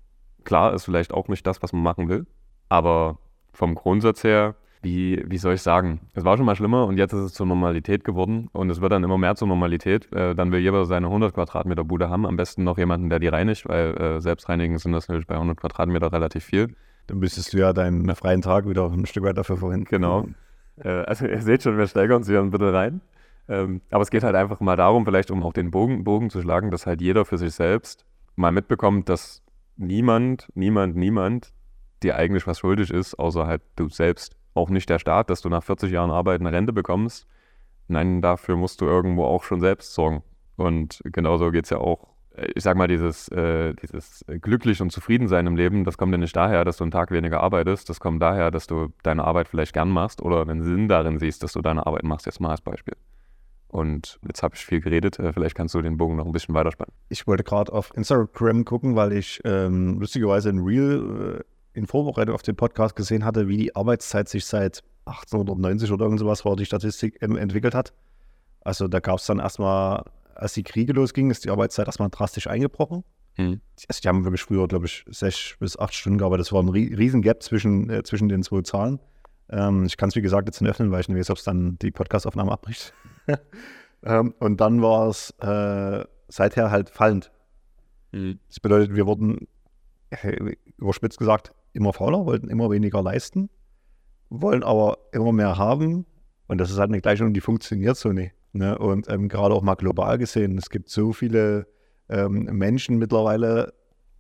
Klar, 0.45 0.75
ist 0.75 0.85
vielleicht 0.85 1.13
auch 1.13 1.29
nicht 1.29 1.47
das, 1.47 1.63
was 1.63 1.73
man 1.73 1.83
machen 1.83 2.09
will. 2.09 2.27
Aber 2.69 3.19
vom 3.53 3.75
Grundsatz 3.75 4.25
her, 4.25 4.57
wie, 4.83 5.25
wie 5.27 5.39
soll 5.39 5.55
ich 5.55 5.63
sagen, 5.63 6.01
es 6.13 6.25
war 6.25 6.37
schon 6.37 6.45
mal 6.45 6.57
schlimmer 6.57 6.87
und 6.87 6.99
jetzt 6.99 7.15
ist 7.15 7.21
es 7.21 7.33
zur 7.33 7.47
Normalität 7.47 8.05
geworden 8.05 8.49
und 8.53 8.69
es 8.69 8.81
wird 8.81 8.93
dann 8.93 9.03
immer 9.03 9.17
mehr 9.17 9.35
zur 9.35 9.49
Normalität. 9.49 10.13
Äh, 10.13 10.35
dann 10.35 10.53
will 10.53 10.61
jeder 10.61 10.85
seine 10.85 11.07
100 11.07 11.35
Quadratmeter 11.35 11.85
Bude 11.85 12.11
haben, 12.11 12.27
am 12.27 12.37
besten 12.37 12.65
noch 12.65 12.77
jemanden, 12.77 13.09
der 13.09 13.19
die 13.19 13.29
reinigt, 13.29 13.67
weil 13.67 13.97
äh, 13.97 14.21
selbst 14.21 14.49
reinigen 14.49 14.79
sind 14.79 14.93
das 14.93 15.09
natürlich 15.09 15.27
bei 15.27 15.35
100 15.35 15.59
Quadratmeter 15.59 16.13
relativ 16.13 16.45
viel. 16.45 16.77
Dann 17.07 17.19
müsstest 17.19 17.53
du 17.53 17.59
ja 17.59 17.73
deinen 17.73 18.15
freien 18.15 18.43
Tag 18.43 18.69
wieder 18.69 18.91
ein 18.91 19.07
Stück 19.07 19.25
weit 19.25 19.39
dafür 19.39 19.57
verwenden. 19.57 19.87
Genau. 19.89 20.27
Äh, 20.77 20.89
also 20.89 21.27
ihr 21.27 21.43
seht 21.43 21.63
schon, 21.63 21.79
wir 21.79 21.87
steigern 21.87 22.19
uns 22.19 22.29
hier 22.29 22.41
ein 22.41 22.51
bisschen 22.51 22.69
rein. 22.69 23.01
Ähm, 23.49 23.83
aber 23.91 24.03
es 24.03 24.11
geht 24.11 24.23
halt 24.23 24.35
einfach 24.35 24.61
mal 24.61 24.77
darum, 24.77 25.05
vielleicht 25.05 25.31
um 25.31 25.43
auch 25.43 25.53
den 25.53 25.71
Bogen, 25.71 26.05
Bogen 26.05 26.31
zu 26.31 26.41
schlagen, 26.41 26.71
dass 26.71 26.87
halt 26.87 27.01
jeder 27.01 27.25
für 27.25 27.39
sich 27.39 27.55
selbst 27.55 28.07
mal 28.37 28.53
mitbekommt, 28.53 29.09
dass 29.09 29.43
niemand, 29.77 30.49
niemand, 30.55 30.97
niemand 30.97 31.53
dir 32.03 32.17
eigentlich 32.17 32.47
was 32.47 32.59
schuldig 32.59 32.91
ist, 32.91 33.15
außer 33.19 33.47
halt 33.47 33.63
du 33.77 33.89
selbst. 33.89 34.37
Auch 34.55 34.71
nicht 34.71 34.89
der 34.89 34.99
Staat, 34.99 35.31
dass 35.31 35.41
du 35.41 35.49
nach 35.49 35.65
40 35.65 35.91
Jahren 35.91 36.11
Arbeit 36.11 36.41
eine 36.41 36.53
Rente 36.53 36.73
bekommst. 36.73 37.27
Nein, 37.89 38.23
dafür 38.23 38.57
musst 38.57 38.81
du 38.81 38.87
irgendwo 38.87 39.25
auch 39.25 39.43
schon 39.43 39.61
selbst 39.61 39.95
sorgen. 39.95 40.23
Und 40.57 41.01
genauso 41.05 41.51
geht 41.51 41.65
es 41.65 41.71
ja 41.71 41.79
auch, 41.79 42.14
ich 42.55 42.63
sag 42.63 42.77
mal, 42.77 42.89
dieses, 42.89 43.29
äh, 43.29 43.75
dieses 43.75 44.25
glücklich 44.41 44.81
und 44.81 44.91
zufrieden 44.91 45.29
sein 45.29 45.47
im 45.47 45.57
Leben, 45.57 45.85
das 45.85 45.97
kommt 45.99 46.13
ja 46.13 46.19
nicht 46.19 46.35
daher, 46.35 46.65
dass 46.65 46.79
du 46.79 46.85
einen 46.85 46.91
Tag 46.91 47.11
weniger 47.11 47.41
arbeitest, 47.41 47.89
das 47.89 48.01
kommt 48.01 48.23
daher, 48.23 48.51
dass 48.51 48.67
du 48.67 48.89
deine 49.03 49.25
Arbeit 49.25 49.49
vielleicht 49.49 49.73
gern 49.73 49.89
machst 49.89 50.21
oder 50.21 50.43
einen 50.43 50.63
Sinn 50.63 50.89
darin 50.89 51.19
siehst, 51.19 51.43
dass 51.43 51.53
du 51.53 51.63
deine 51.63 51.87
Arbeit 51.87 52.05
machst, 52.05 52.27
jetzt 52.27 52.41
mal 52.41 52.51
als 52.51 52.61
Beispiel. 52.61 52.95
Und 53.75 54.21
jetzt 54.25 54.45
habe 54.45 54.55
ich 54.55 54.65
viel 54.65 54.81
geredet. 54.81 55.19
Äh, 55.19 55.33
vielleicht 55.33 55.57
kannst 55.57 55.75
du 55.75 55.83
den 55.83 55.97
Bogen 55.97 56.15
noch 56.15 56.27
ein 56.27 56.33
bisschen 56.33 56.55
weiterspannen. 56.55 56.93
Ich 57.09 57.27
wollte 57.27 57.43
gerade 57.43 57.73
auf 57.73 57.91
Instagram 57.97 58.65
gucken, 58.65 58.95
weil 58.95 59.13
ich 59.13 59.41
ähm, 59.45 59.99
lustigerweise 59.99 60.51
ein 60.51 60.61
Reel 60.61 61.41
äh, 61.41 61.79
in 61.79 61.89
Vorbereitung 61.89 62.37
auf 62.37 62.43
den 62.43 62.55
Podcast 62.55 62.95
gesehen 62.95 63.25
hatte, 63.25 63.49
wie 63.49 63.57
die 63.57 63.75
Arbeitszeit 63.75 64.29
sich 64.29 64.45
seit 64.45 64.85
1890 65.07 65.91
oder 65.91 66.05
irgend 66.05 66.21
sowas 66.21 66.45
war 66.45 66.55
die 66.55 66.67
Statistik 66.67 67.19
ähm, 67.21 67.37
entwickelt 67.37 67.75
hat. 67.75 67.93
Also 68.61 68.87
da 68.87 69.01
gab 69.01 69.19
es 69.19 69.27
dann 69.27 69.41
erstmal, 69.41 70.05
als 70.35 70.55
die 70.55 70.63
Kriege 70.63 70.93
losgingen, 70.93 71.31
ist 71.31 71.45
die 71.45 71.51
Arbeitszeit 71.51 71.87
erstmal 71.87 72.11
drastisch 72.11 72.47
eingebrochen. 72.47 73.05
Mhm. 73.37 73.61
Also 73.89 74.01
die 74.01 74.09
haben 74.09 74.25
wirklich 74.25 74.43
früher, 74.43 74.69
glaube 74.69 74.87
ich, 74.87 75.05
sechs 75.09 75.57
bis 75.59 75.79
acht 75.79 75.95
Stunden 75.95 76.19
gearbeitet. 76.19 76.47
Das 76.47 76.53
war 76.53 76.63
ein 76.63 76.69
riesen 76.69 77.23
Gap 77.23 77.43
zwischen, 77.43 77.91
äh, 77.91 78.03
zwischen 78.03 78.29
den 78.29 78.43
zwei 78.43 78.63
Zahlen. 78.63 79.01
Ähm, 79.51 79.85
ich 79.85 79.97
kann 79.97 80.09
es, 80.09 80.17
wie 80.17 80.23
gesagt, 80.23 80.49
jetzt 80.49 80.61
nicht 80.61 80.71
öffnen, 80.71 80.91
weil 80.91 81.01
ich 81.01 81.09
nicht 81.09 81.19
weiß, 81.19 81.31
ob 81.31 81.39
es 81.39 81.45
dann 81.45 81.79
die 81.81 81.91
Podcastaufnahme 81.91 82.53
abbricht. 82.53 82.95
ähm, 84.03 84.35
und 84.39 84.61
dann 84.61 84.83
war 84.83 85.09
es 85.09 85.31
äh, 85.41 86.05
seither 86.29 86.71
halt 86.71 86.91
fallend. 86.91 87.31
Mhm. 88.13 88.39
Das 88.49 88.61
bedeutet, 88.61 88.95
wir 88.95 89.07
wurden, 89.07 89.49
äh, 90.11 90.55
überspitzt 90.77 91.19
gesagt, 91.19 91.53
immer 91.73 91.93
fauler, 91.93 92.25
wollten 92.25 92.49
immer 92.49 92.71
weniger 92.71 93.03
leisten, 93.03 93.51
wollen 94.31 94.63
aber 94.63 94.99
immer 95.13 95.33
mehr 95.33 95.59
haben. 95.59 96.07
Und 96.47 96.59
das 96.59 96.71
ist 96.71 96.79
halt 96.79 96.91
eine 96.91 97.01
Gleichung, 97.01 97.35
die 97.35 97.41
funktioniert 97.41 97.97
so 97.97 98.13
nicht. 98.13 98.33
Ne? 98.55 98.79
Und 98.79 99.11
ähm, 99.11 99.29
gerade 99.29 99.55
auch 99.55 99.63
mal 99.63 99.75
global 99.75 100.17
gesehen, 100.17 100.57
es 100.59 100.71
gibt 100.71 100.89
so 100.89 101.13
viele 101.13 101.67
ähm, 102.09 102.45
Menschen 102.45 102.99
mittlerweile, 102.99 103.75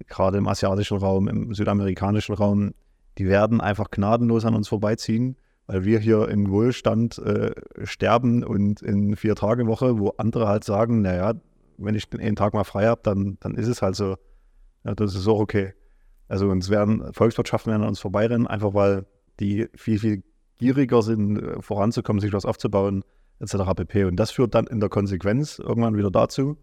gerade 0.08 0.38
im 0.38 0.48
asiatischen 0.48 0.98
Raum, 0.98 1.28
im 1.28 1.54
südamerikanischen 1.54 2.34
Raum, 2.34 2.74
die 3.16 3.26
werden 3.26 3.60
einfach 3.60 3.90
gnadenlos 3.92 4.44
an 4.44 4.56
uns 4.56 4.66
vorbeiziehen, 4.66 5.36
weil 5.68 5.84
wir 5.84 6.00
hier 6.00 6.28
in 6.28 6.50
Wohlstand 6.50 7.18
äh, 7.18 7.52
sterben 7.84 8.42
und 8.42 8.82
in 8.82 9.14
vier 9.14 9.36
Tage 9.36 9.68
Woche, 9.68 10.00
wo 10.00 10.08
andere 10.16 10.48
halt 10.48 10.64
sagen, 10.64 11.00
naja, 11.00 11.34
wenn 11.78 11.94
ich 11.94 12.08
den 12.10 12.20
einen 12.20 12.36
Tag 12.36 12.54
mal 12.54 12.64
frei 12.64 12.86
habe, 12.86 13.00
dann, 13.04 13.38
dann 13.40 13.54
ist 13.54 13.68
es 13.68 13.82
halt 13.82 13.94
so. 13.94 14.16
Ja, 14.84 14.94
das 14.94 15.14
ist 15.14 15.28
auch 15.28 15.38
okay. 15.38 15.74
Also 16.28 16.48
uns 16.48 16.70
werden 16.70 17.12
Volkswirtschaften 17.12 17.70
werden 17.70 17.82
an 17.82 17.88
uns 17.88 18.00
vorbeirennen, 18.00 18.46
einfach 18.46 18.74
weil 18.74 19.06
die 19.38 19.68
viel, 19.74 19.98
viel 19.98 20.22
gieriger 20.56 21.02
sind, 21.02 21.38
äh, 21.38 21.62
voranzukommen, 21.62 22.20
sich 22.20 22.32
was 22.32 22.44
aufzubauen, 22.44 23.04
etc. 23.40 23.56
pp. 23.76 24.04
Und 24.04 24.16
das 24.16 24.30
führt 24.30 24.54
dann 24.54 24.66
in 24.66 24.80
der 24.80 24.88
Konsequenz 24.88 25.58
irgendwann 25.58 25.96
wieder 25.96 26.10
dazu, 26.10 26.56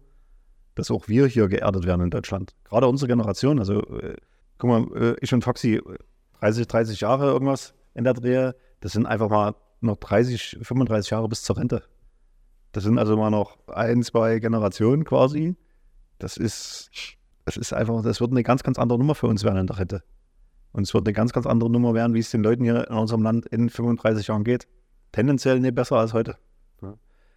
dass 0.74 0.90
auch 0.90 1.08
wir 1.08 1.26
hier 1.26 1.48
geerdet 1.48 1.86
werden 1.86 2.02
in 2.02 2.10
Deutschland. 2.10 2.54
Gerade 2.64 2.88
unsere 2.88 3.08
Generation, 3.08 3.58
also 3.58 3.80
äh, 3.98 4.16
guck 4.58 4.70
mal, 4.70 4.96
äh, 4.96 5.16
ich 5.20 5.32
und 5.34 5.44
Foxy, 5.44 5.80
30, 6.40 6.66
30 6.66 7.00
Jahre 7.00 7.26
irgendwas 7.26 7.74
in 7.94 8.04
der 8.04 8.14
Drehe, 8.14 8.56
das 8.80 8.92
sind 8.92 9.06
einfach 9.06 9.28
mal 9.28 9.54
noch 9.80 9.96
30, 9.96 10.58
35 10.62 11.10
Jahre 11.10 11.28
bis 11.28 11.42
zur 11.42 11.58
Rente. 11.58 11.82
Das 12.72 12.84
sind 12.84 12.98
also 12.98 13.16
mal 13.16 13.30
noch 13.30 13.58
ein, 13.68 14.02
zwei 14.02 14.38
Generationen 14.38 15.04
quasi. 15.04 15.56
Das 16.18 16.36
ist 16.36 17.18
das 17.44 17.56
ist 17.56 17.72
einfach, 17.72 18.02
das 18.02 18.20
wird 18.20 18.30
eine 18.30 18.42
ganz, 18.42 18.62
ganz 18.62 18.78
andere 18.78 18.98
Nummer 18.98 19.14
für 19.14 19.26
uns 19.26 19.44
werden 19.44 19.58
in 19.58 19.66
der 19.66 19.78
Rente. 19.78 20.02
Und 20.72 20.84
es 20.84 20.94
wird 20.94 21.06
eine 21.06 21.12
ganz, 21.12 21.32
ganz 21.32 21.46
andere 21.46 21.70
Nummer 21.70 21.94
werden, 21.94 22.14
wie 22.14 22.20
es 22.20 22.30
den 22.30 22.42
Leuten 22.42 22.64
hier 22.64 22.88
in 22.88 22.96
unserem 22.96 23.22
Land 23.22 23.46
in 23.46 23.68
35 23.68 24.28
Jahren 24.28 24.44
geht. 24.44 24.68
Tendenziell 25.10 25.60
nicht 25.60 25.74
besser 25.74 25.96
als 25.96 26.12
heute. 26.12 26.36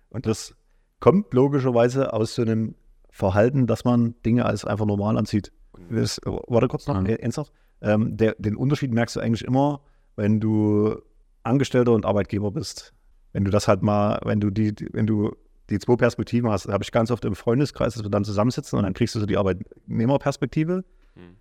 Und 0.09 0.25
das 0.25 0.55
kommt 0.99 1.33
logischerweise 1.33 2.13
aus 2.13 2.35
so 2.35 2.41
einem 2.41 2.75
Verhalten, 3.09 3.67
dass 3.67 3.85
man 3.85 4.15
Dinge 4.25 4.45
als 4.45 4.65
einfach 4.65 4.85
normal 4.85 5.17
anzieht. 5.17 5.51
Das, 5.89 6.19
warte 6.23 6.67
kurz 6.67 6.87
noch, 6.87 6.99
mhm. 6.99 7.07
ernsthaft. 7.07 7.51
Ähm, 7.81 8.17
der, 8.17 8.35
den 8.37 8.55
Unterschied 8.55 8.93
merkst 8.93 9.15
du 9.15 9.19
eigentlich 9.19 9.43
immer, 9.43 9.81
wenn 10.15 10.39
du 10.39 10.95
Angestellter 11.43 11.91
und 11.91 12.05
Arbeitgeber 12.05 12.51
bist. 12.51 12.93
Wenn 13.33 13.43
du 13.43 13.51
das 13.51 13.67
halt 13.67 13.83
mal, 13.83 14.19
wenn 14.23 14.39
du 14.39 14.49
die, 14.49 14.73
wenn 14.93 15.05
du 15.05 15.35
die 15.69 15.79
zwei 15.79 15.95
Perspektiven 15.95 16.49
hast. 16.49 16.67
habe 16.67 16.83
ich 16.83 16.91
ganz 16.91 17.11
oft 17.11 17.25
im 17.25 17.35
Freundeskreis, 17.35 17.95
dass 17.95 18.03
wir 18.03 18.09
dann 18.09 18.23
zusammensitzen 18.23 18.77
und 18.77 18.83
dann 18.83 18.93
kriegst 18.93 19.15
du 19.15 19.19
so 19.19 19.25
die 19.25 19.37
Arbeitnehmerperspektive. 19.37 20.83
Hm. 21.15 21.35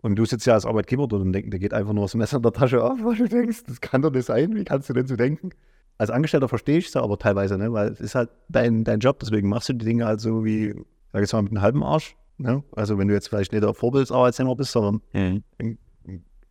Und 0.00 0.16
du 0.16 0.24
sitzt 0.24 0.46
ja 0.46 0.54
als 0.54 0.64
Arbeitgeber 0.64 1.08
dort 1.08 1.22
und 1.22 1.32
denkst, 1.32 1.50
der 1.50 1.58
geht 1.58 1.74
einfach 1.74 1.92
nur 1.92 2.04
das 2.04 2.14
Messer 2.14 2.36
in 2.36 2.42
der 2.42 2.52
Tasche 2.52 2.82
auf, 2.82 2.98
weil 3.02 3.16
du 3.16 3.28
denkst, 3.28 3.64
das 3.66 3.80
kann 3.80 4.02
doch 4.02 4.12
nicht 4.12 4.26
sein, 4.26 4.54
wie 4.54 4.64
kannst 4.64 4.88
du 4.88 4.92
denn 4.92 5.06
so 5.06 5.16
denken? 5.16 5.50
Als 5.98 6.10
Angestellter 6.10 6.48
verstehe 6.48 6.78
ich 6.78 6.86
es 6.86 6.96
aber 6.96 7.18
teilweise, 7.18 7.58
ne? 7.58 7.72
weil 7.72 7.88
es 7.88 8.00
ist 8.00 8.14
halt 8.14 8.30
dein, 8.48 8.84
dein 8.84 9.00
Job, 9.00 9.18
deswegen 9.18 9.48
machst 9.48 9.68
du 9.68 9.72
die 9.72 9.84
Dinge 9.84 10.06
halt 10.06 10.20
so 10.20 10.44
wie, 10.44 10.74
sag 11.12 11.24
ich 11.24 11.32
mal, 11.32 11.42
mit 11.42 11.52
einem 11.52 11.62
halben 11.62 11.82
Arsch. 11.82 12.16
Ne? 12.38 12.62
Also 12.76 12.98
wenn 12.98 13.08
du 13.08 13.14
jetzt 13.14 13.28
vielleicht 13.28 13.52
nicht 13.52 13.64
der 13.64 13.74
Vorbildsarbeitnehmer 13.74 14.54
bist, 14.54 14.70
sondern 14.70 15.02
mhm. 15.12 15.76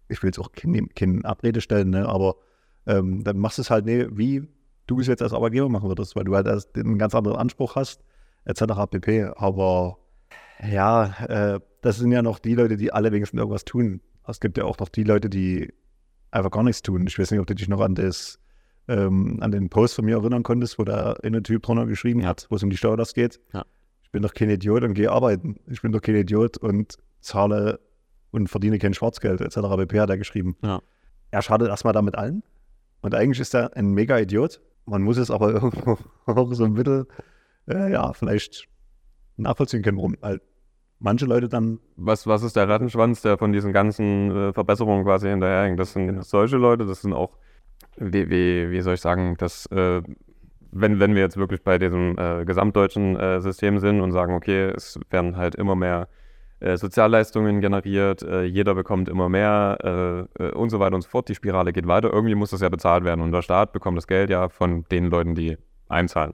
ich 0.09 0.21
will 0.21 0.27
jetzt 0.27 0.39
auch 0.39 0.51
keine, 0.51 0.85
keine 0.87 1.23
Abrede 1.23 1.61
stellen, 1.61 1.91
ne? 1.91 2.07
aber 2.07 2.35
ähm, 2.85 3.23
dann 3.23 3.37
machst 3.37 3.57
du 3.57 3.61
es 3.61 3.69
halt 3.69 3.85
ne, 3.85 4.09
wie 4.11 4.43
du 4.85 4.99
es 4.99 5.07
jetzt 5.07 5.21
als 5.21 5.33
Arbeitgeber 5.33 5.69
machen 5.69 5.89
würdest, 5.89 6.15
weil 6.17 6.25
du 6.25 6.35
halt 6.35 6.47
einen 6.75 6.97
ganz 6.97 7.15
anderen 7.15 7.37
Anspruch 7.37 7.75
hast, 7.75 8.03
etc. 8.43 8.63
pp. 8.89 9.31
Aber 9.35 9.97
ja, 10.69 11.13
äh, 11.27 11.59
das 11.81 11.97
sind 11.97 12.11
ja 12.11 12.21
noch 12.21 12.39
die 12.39 12.55
Leute, 12.55 12.75
die 12.75 12.91
alle 12.91 13.11
wenigstens 13.11 13.39
irgendwas 13.39 13.65
tun. 13.65 14.01
Es 14.27 14.39
gibt 14.39 14.57
ja 14.57 14.65
auch 14.65 14.77
noch 14.79 14.89
die 14.89 15.03
Leute, 15.03 15.29
die 15.29 15.73
einfach 16.31 16.51
gar 16.51 16.63
nichts 16.63 16.81
tun. 16.81 17.05
Ich 17.07 17.17
weiß 17.17 17.31
nicht, 17.31 17.39
ob 17.39 17.47
du 17.47 17.55
dich 17.55 17.69
noch 17.69 17.81
an 17.81 17.95
das 17.95 18.39
ähm, 18.87 19.37
an 19.41 19.51
den 19.51 19.69
Post 19.69 19.95
von 19.95 20.05
mir 20.05 20.17
erinnern 20.17 20.43
konntest, 20.43 20.79
wo 20.79 20.83
da 20.83 21.13
ein 21.23 21.43
Typ 21.43 21.63
drunter 21.63 21.85
geschrieben 21.85 22.21
ja. 22.21 22.29
hat, 22.29 22.47
wo 22.49 22.55
es 22.55 22.63
um 22.63 22.69
die 22.69 22.77
Steuerlast 22.77 23.15
geht. 23.15 23.39
Ja. 23.53 23.65
Ich 24.03 24.11
bin 24.11 24.21
doch 24.21 24.33
kein 24.33 24.49
Idiot 24.49 24.83
und 24.83 24.93
gehe 24.93 25.11
arbeiten. 25.11 25.57
Ich 25.67 25.81
bin 25.81 25.91
doch 25.91 26.01
kein 26.01 26.15
Idiot 26.15 26.57
und 26.57 26.97
zahle 27.19 27.79
und 28.31 28.47
verdiene 28.47 28.79
kein 28.79 28.93
Schwarzgeld, 28.93 29.41
etc. 29.41 29.57
pp. 29.77 29.99
hat 29.99 30.09
er 30.09 30.17
geschrieben. 30.17 30.55
Ja. 30.63 30.81
Er 31.31 31.41
schadet 31.41 31.67
erstmal 31.67 31.93
damit 31.93 32.15
allen. 32.15 32.43
Und 33.01 33.13
eigentlich 33.13 33.39
ist 33.39 33.53
er 33.53 33.75
ein 33.75 33.93
mega 33.93 34.17
Idiot, 34.17 34.61
man 34.85 35.01
muss 35.01 35.17
es 35.17 35.29
aber 35.29 35.53
irgendwo 35.53 35.97
auch 36.25 36.53
so 36.53 36.65
ein 36.65 36.73
bisschen, 36.73 37.05
äh, 37.67 37.91
ja, 37.91 38.13
vielleicht 38.13 38.67
nachvollziehen 39.35 39.83
können, 39.83 39.97
warum 39.97 40.17
halt 40.21 40.41
manche 40.99 41.25
Leute 41.25 41.47
dann. 41.49 41.79
Was, 41.95 42.25
was 42.25 42.43
ist 42.43 42.55
der 42.55 42.67
Rattenschwanz, 42.67 43.21
der 43.21 43.37
von 43.37 43.51
diesen 43.51 43.73
ganzen 43.73 44.31
äh, 44.31 44.53
Verbesserungen 44.53 45.03
quasi 45.03 45.29
hinterherhängt? 45.29 45.79
Das 45.79 45.93
sind 45.93 46.07
genau. 46.07 46.21
solche 46.21 46.57
Leute, 46.57 46.85
das 46.85 47.01
sind 47.01 47.13
auch, 47.13 47.37
wie, 47.97 48.29
wie, 48.29 48.71
wie 48.71 48.81
soll 48.81 48.95
ich 48.95 49.01
sagen, 49.01 49.35
das, 49.37 49.65
äh, 49.67 50.01
wenn, 50.71 50.99
wenn 50.99 51.15
wir 51.15 51.21
jetzt 51.21 51.37
wirklich 51.37 51.63
bei 51.63 51.77
diesem 51.77 52.17
äh, 52.17 52.45
gesamtdeutschen 52.45 53.15
äh, 53.15 53.41
System 53.41 53.79
sind 53.79 54.01
und 54.01 54.11
sagen, 54.11 54.33
okay, 54.33 54.71
es 54.75 54.99
werden 55.09 55.37
halt 55.37 55.55
immer 55.55 55.75
mehr 55.75 56.07
äh, 56.59 56.77
Sozialleistungen 56.77 57.61
generiert, 57.61 58.23
äh, 58.23 58.43
jeder 58.43 58.75
bekommt 58.75 59.09
immer 59.09 59.29
mehr 59.29 60.27
und 60.55 60.69
so 60.69 60.79
weiter 60.79 60.95
und 60.95 61.01
so 61.01 61.09
fort, 61.09 61.29
die 61.29 61.35
Spirale 61.35 61.73
geht 61.73 61.87
weiter, 61.87 62.11
irgendwie 62.11 62.35
muss 62.35 62.51
das 62.51 62.61
ja 62.61 62.69
bezahlt 62.69 63.03
werden 63.03 63.21
und 63.21 63.31
der 63.31 63.41
Staat 63.41 63.73
bekommt 63.73 63.97
das 63.97 64.07
Geld 64.07 64.29
ja 64.29 64.49
von 64.49 64.85
den 64.91 65.05
Leuten, 65.05 65.35
die 65.35 65.57
einzahlen. 65.89 66.33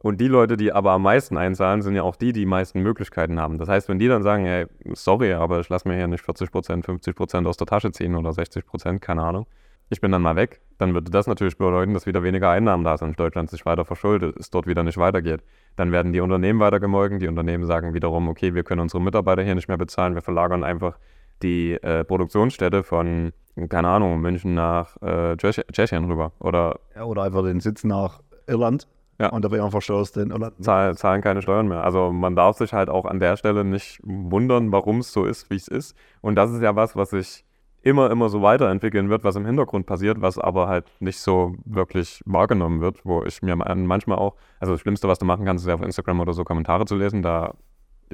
Und 0.00 0.20
die 0.20 0.28
Leute, 0.28 0.56
die 0.56 0.72
aber 0.72 0.92
am 0.92 1.02
meisten 1.02 1.36
einzahlen, 1.36 1.82
sind 1.82 1.96
ja 1.96 2.04
auch 2.04 2.14
die, 2.14 2.32
die 2.32 2.40
die 2.40 2.46
meisten 2.46 2.82
Möglichkeiten 2.82 3.40
haben. 3.40 3.58
Das 3.58 3.68
heißt, 3.68 3.88
wenn 3.88 3.98
die 3.98 4.06
dann 4.06 4.22
sagen, 4.22 4.44
hey, 4.44 4.66
sorry, 4.92 5.32
aber 5.32 5.58
ich 5.58 5.68
lasse 5.68 5.88
mir 5.88 5.96
hier 5.96 6.06
nicht 6.06 6.24
40 6.24 6.52
Prozent, 6.52 6.84
50 6.84 7.16
Prozent 7.16 7.46
aus 7.48 7.56
der 7.56 7.66
Tasche 7.66 7.90
ziehen 7.90 8.14
oder 8.14 8.32
60 8.32 8.64
Prozent, 8.64 9.02
keine 9.02 9.24
Ahnung, 9.24 9.46
ich 9.90 10.00
bin 10.00 10.12
dann 10.12 10.22
mal 10.22 10.36
weg, 10.36 10.60
dann 10.78 10.94
würde 10.94 11.10
das 11.10 11.26
natürlich 11.26 11.56
bedeuten, 11.56 11.94
dass 11.94 12.06
wieder 12.06 12.22
weniger 12.22 12.50
Einnahmen 12.50 12.84
da 12.84 12.96
sind, 12.96 13.18
Deutschland 13.18 13.50
sich 13.50 13.64
weiter 13.66 13.84
verschuldet, 13.84 14.36
es 14.38 14.50
dort 14.50 14.66
wieder 14.66 14.82
nicht 14.82 14.98
weitergeht. 14.98 15.42
Dann 15.76 15.92
werden 15.92 16.12
die 16.12 16.20
Unternehmen 16.20 16.60
weiter 16.60 16.80
gemolken, 16.80 17.18
die 17.18 17.28
Unternehmen 17.28 17.64
sagen 17.64 17.94
wiederum, 17.94 18.28
okay, 18.28 18.54
wir 18.54 18.64
können 18.64 18.80
unsere 18.80 19.02
Mitarbeiter 19.02 19.42
hier 19.42 19.54
nicht 19.54 19.68
mehr 19.68 19.78
bezahlen, 19.78 20.14
wir 20.14 20.22
verlagern 20.22 20.64
einfach 20.64 20.98
die 21.42 21.74
äh, 21.74 22.04
Produktionsstätte 22.04 22.82
von, 22.82 23.32
keine 23.68 23.88
Ahnung, 23.88 24.20
München 24.20 24.54
nach 24.54 25.00
äh, 25.02 25.36
Tschechien 25.36 26.04
rüber. 26.04 26.32
Oder, 26.40 26.80
ja, 26.94 27.04
oder 27.04 27.22
einfach 27.22 27.42
den 27.42 27.60
Sitz 27.60 27.84
nach 27.84 28.20
Irland 28.46 28.88
ja. 29.20 29.30
Und 29.30 29.44
da 29.44 29.50
wird 29.50 29.62
einfach 29.62 29.82
Steuern 29.82 30.12
denn, 30.12 30.32
oder? 30.32 30.52
Zahl, 30.60 30.96
zahlen 30.96 31.22
keine 31.22 31.42
Steuern 31.42 31.66
mehr. 31.66 31.82
Also 31.82 32.12
man 32.12 32.36
darf 32.36 32.56
sich 32.56 32.72
halt 32.72 32.88
auch 32.88 33.04
an 33.04 33.18
der 33.18 33.36
Stelle 33.36 33.64
nicht 33.64 34.00
wundern, 34.04 34.70
warum 34.70 35.00
es 35.00 35.12
so 35.12 35.24
ist, 35.24 35.50
wie 35.50 35.56
es 35.56 35.66
ist. 35.66 35.96
Und 36.20 36.36
das 36.36 36.52
ist 36.52 36.62
ja 36.62 36.76
was, 36.76 36.94
was 36.94 37.10
sich 37.10 37.44
immer, 37.82 38.10
immer 38.10 38.28
so 38.28 38.42
weiterentwickeln 38.42 39.08
wird, 39.08 39.24
was 39.24 39.36
im 39.36 39.46
Hintergrund 39.46 39.86
passiert, 39.86 40.20
was 40.20 40.38
aber 40.38 40.68
halt 40.68 40.86
nicht 41.00 41.18
so 41.18 41.54
wirklich 41.64 42.22
wahrgenommen 42.26 42.80
wird, 42.80 43.04
wo 43.04 43.24
ich 43.24 43.42
mir 43.42 43.56
manchmal 43.56 44.18
auch, 44.18 44.36
also 44.60 44.72
das 44.72 44.80
Schlimmste, 44.80 45.08
was 45.08 45.18
du 45.18 45.24
machen 45.24 45.44
kannst, 45.44 45.64
ist 45.64 45.68
ja 45.68 45.74
auf 45.74 45.82
Instagram 45.82 46.20
oder 46.20 46.32
so 46.32 46.44
Kommentare 46.44 46.84
zu 46.84 46.96
lesen, 46.96 47.22
da... 47.22 47.54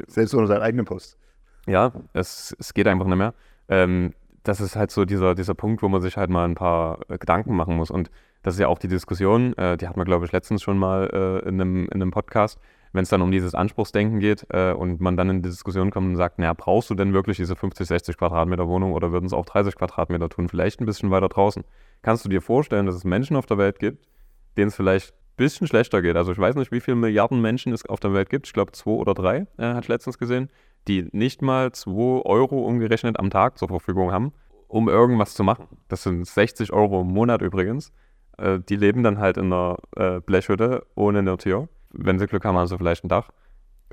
Selbst 0.06 0.34
unter 0.34 0.52
deinen 0.52 0.62
eigenen 0.62 0.84
Post. 0.84 1.18
Ja, 1.66 1.92
es, 2.12 2.54
es 2.58 2.74
geht 2.74 2.86
einfach 2.86 3.06
nicht 3.06 3.16
mehr. 3.16 3.34
Ähm, 3.68 4.12
das 4.42 4.60
ist 4.60 4.76
halt 4.76 4.90
so 4.90 5.04
dieser, 5.04 5.34
dieser 5.34 5.54
Punkt, 5.54 5.82
wo 5.82 5.88
man 5.88 6.02
sich 6.02 6.16
halt 6.16 6.30
mal 6.30 6.44
ein 6.44 6.54
paar 6.54 6.98
Gedanken 7.08 7.56
machen 7.56 7.76
muss. 7.76 7.90
Und 7.90 8.10
das 8.42 8.54
ist 8.54 8.60
ja 8.60 8.68
auch 8.68 8.78
die 8.78 8.88
Diskussion, 8.88 9.56
äh, 9.56 9.76
die 9.76 9.88
hatten 9.88 9.98
wir, 9.98 10.04
glaube 10.04 10.26
ich, 10.26 10.32
letztens 10.32 10.62
schon 10.62 10.78
mal 10.78 11.08
äh, 11.12 11.48
in, 11.48 11.60
einem, 11.60 11.84
in 11.86 11.94
einem 11.94 12.10
Podcast, 12.10 12.60
wenn 12.94 13.02
es 13.02 13.08
dann 13.08 13.22
um 13.22 13.32
dieses 13.32 13.54
Anspruchsdenken 13.54 14.20
geht 14.20 14.46
äh, 14.50 14.72
und 14.72 15.00
man 15.00 15.16
dann 15.16 15.28
in 15.28 15.42
die 15.42 15.48
Diskussion 15.50 15.90
kommt 15.90 16.06
und 16.06 16.16
sagt, 16.16 16.38
naja, 16.38 16.54
brauchst 16.54 16.88
du 16.88 16.94
denn 16.94 17.12
wirklich 17.12 17.36
diese 17.36 17.56
50, 17.56 17.86
60 17.88 18.16
Quadratmeter 18.16 18.68
Wohnung 18.68 18.92
oder 18.92 19.10
würden 19.10 19.26
es 19.26 19.32
auch 19.32 19.44
30 19.44 19.74
Quadratmeter 19.74 20.28
tun, 20.28 20.48
vielleicht 20.48 20.80
ein 20.80 20.86
bisschen 20.86 21.10
weiter 21.10 21.28
draußen? 21.28 21.64
Kannst 22.02 22.24
du 22.24 22.28
dir 22.28 22.40
vorstellen, 22.40 22.86
dass 22.86 22.94
es 22.94 23.04
Menschen 23.04 23.36
auf 23.36 23.46
der 23.46 23.58
Welt 23.58 23.80
gibt, 23.80 24.06
denen 24.56 24.68
es 24.68 24.76
vielleicht 24.76 25.10
ein 25.10 25.36
bisschen 25.36 25.66
schlechter 25.66 26.02
geht? 26.02 26.16
Also 26.16 26.30
ich 26.30 26.38
weiß 26.38 26.54
nicht, 26.54 26.70
wie 26.70 26.80
viele 26.80 26.96
Milliarden 26.96 27.40
Menschen 27.40 27.72
es 27.72 27.84
auf 27.84 27.98
der 27.98 28.14
Welt 28.14 28.30
gibt, 28.30 28.46
ich 28.46 28.52
glaube 28.52 28.70
zwei 28.70 28.92
oder 28.92 29.12
drei, 29.12 29.48
äh, 29.58 29.78
ich 29.80 29.88
letztens 29.88 30.16
gesehen, 30.16 30.48
die 30.86 31.08
nicht 31.10 31.42
mal 31.42 31.72
2 31.72 32.22
Euro 32.24 32.64
umgerechnet 32.64 33.18
am 33.18 33.30
Tag 33.30 33.58
zur 33.58 33.68
Verfügung 33.68 34.12
haben, 34.12 34.32
um 34.68 34.88
irgendwas 34.88 35.34
zu 35.34 35.42
machen. 35.42 35.66
Das 35.88 36.04
sind 36.04 36.26
60 36.26 36.72
Euro 36.72 37.00
im 37.00 37.08
Monat 37.08 37.42
übrigens. 37.42 37.92
Äh, 38.38 38.60
die 38.60 38.76
leben 38.76 39.02
dann 39.02 39.18
halt 39.18 39.36
in 39.36 39.52
einer 39.52 39.78
äh, 39.96 40.20
Blechhütte 40.20 40.86
ohne 40.94 41.20
eine 41.20 41.36
Tür. 41.38 41.68
Wenn 41.96 42.18
sie 42.18 42.26
Glück 42.26 42.44
haben, 42.44 42.56
haben 42.56 42.66
sie 42.66 42.78
vielleicht 42.78 43.04
ein 43.04 43.08
Dach. 43.08 43.30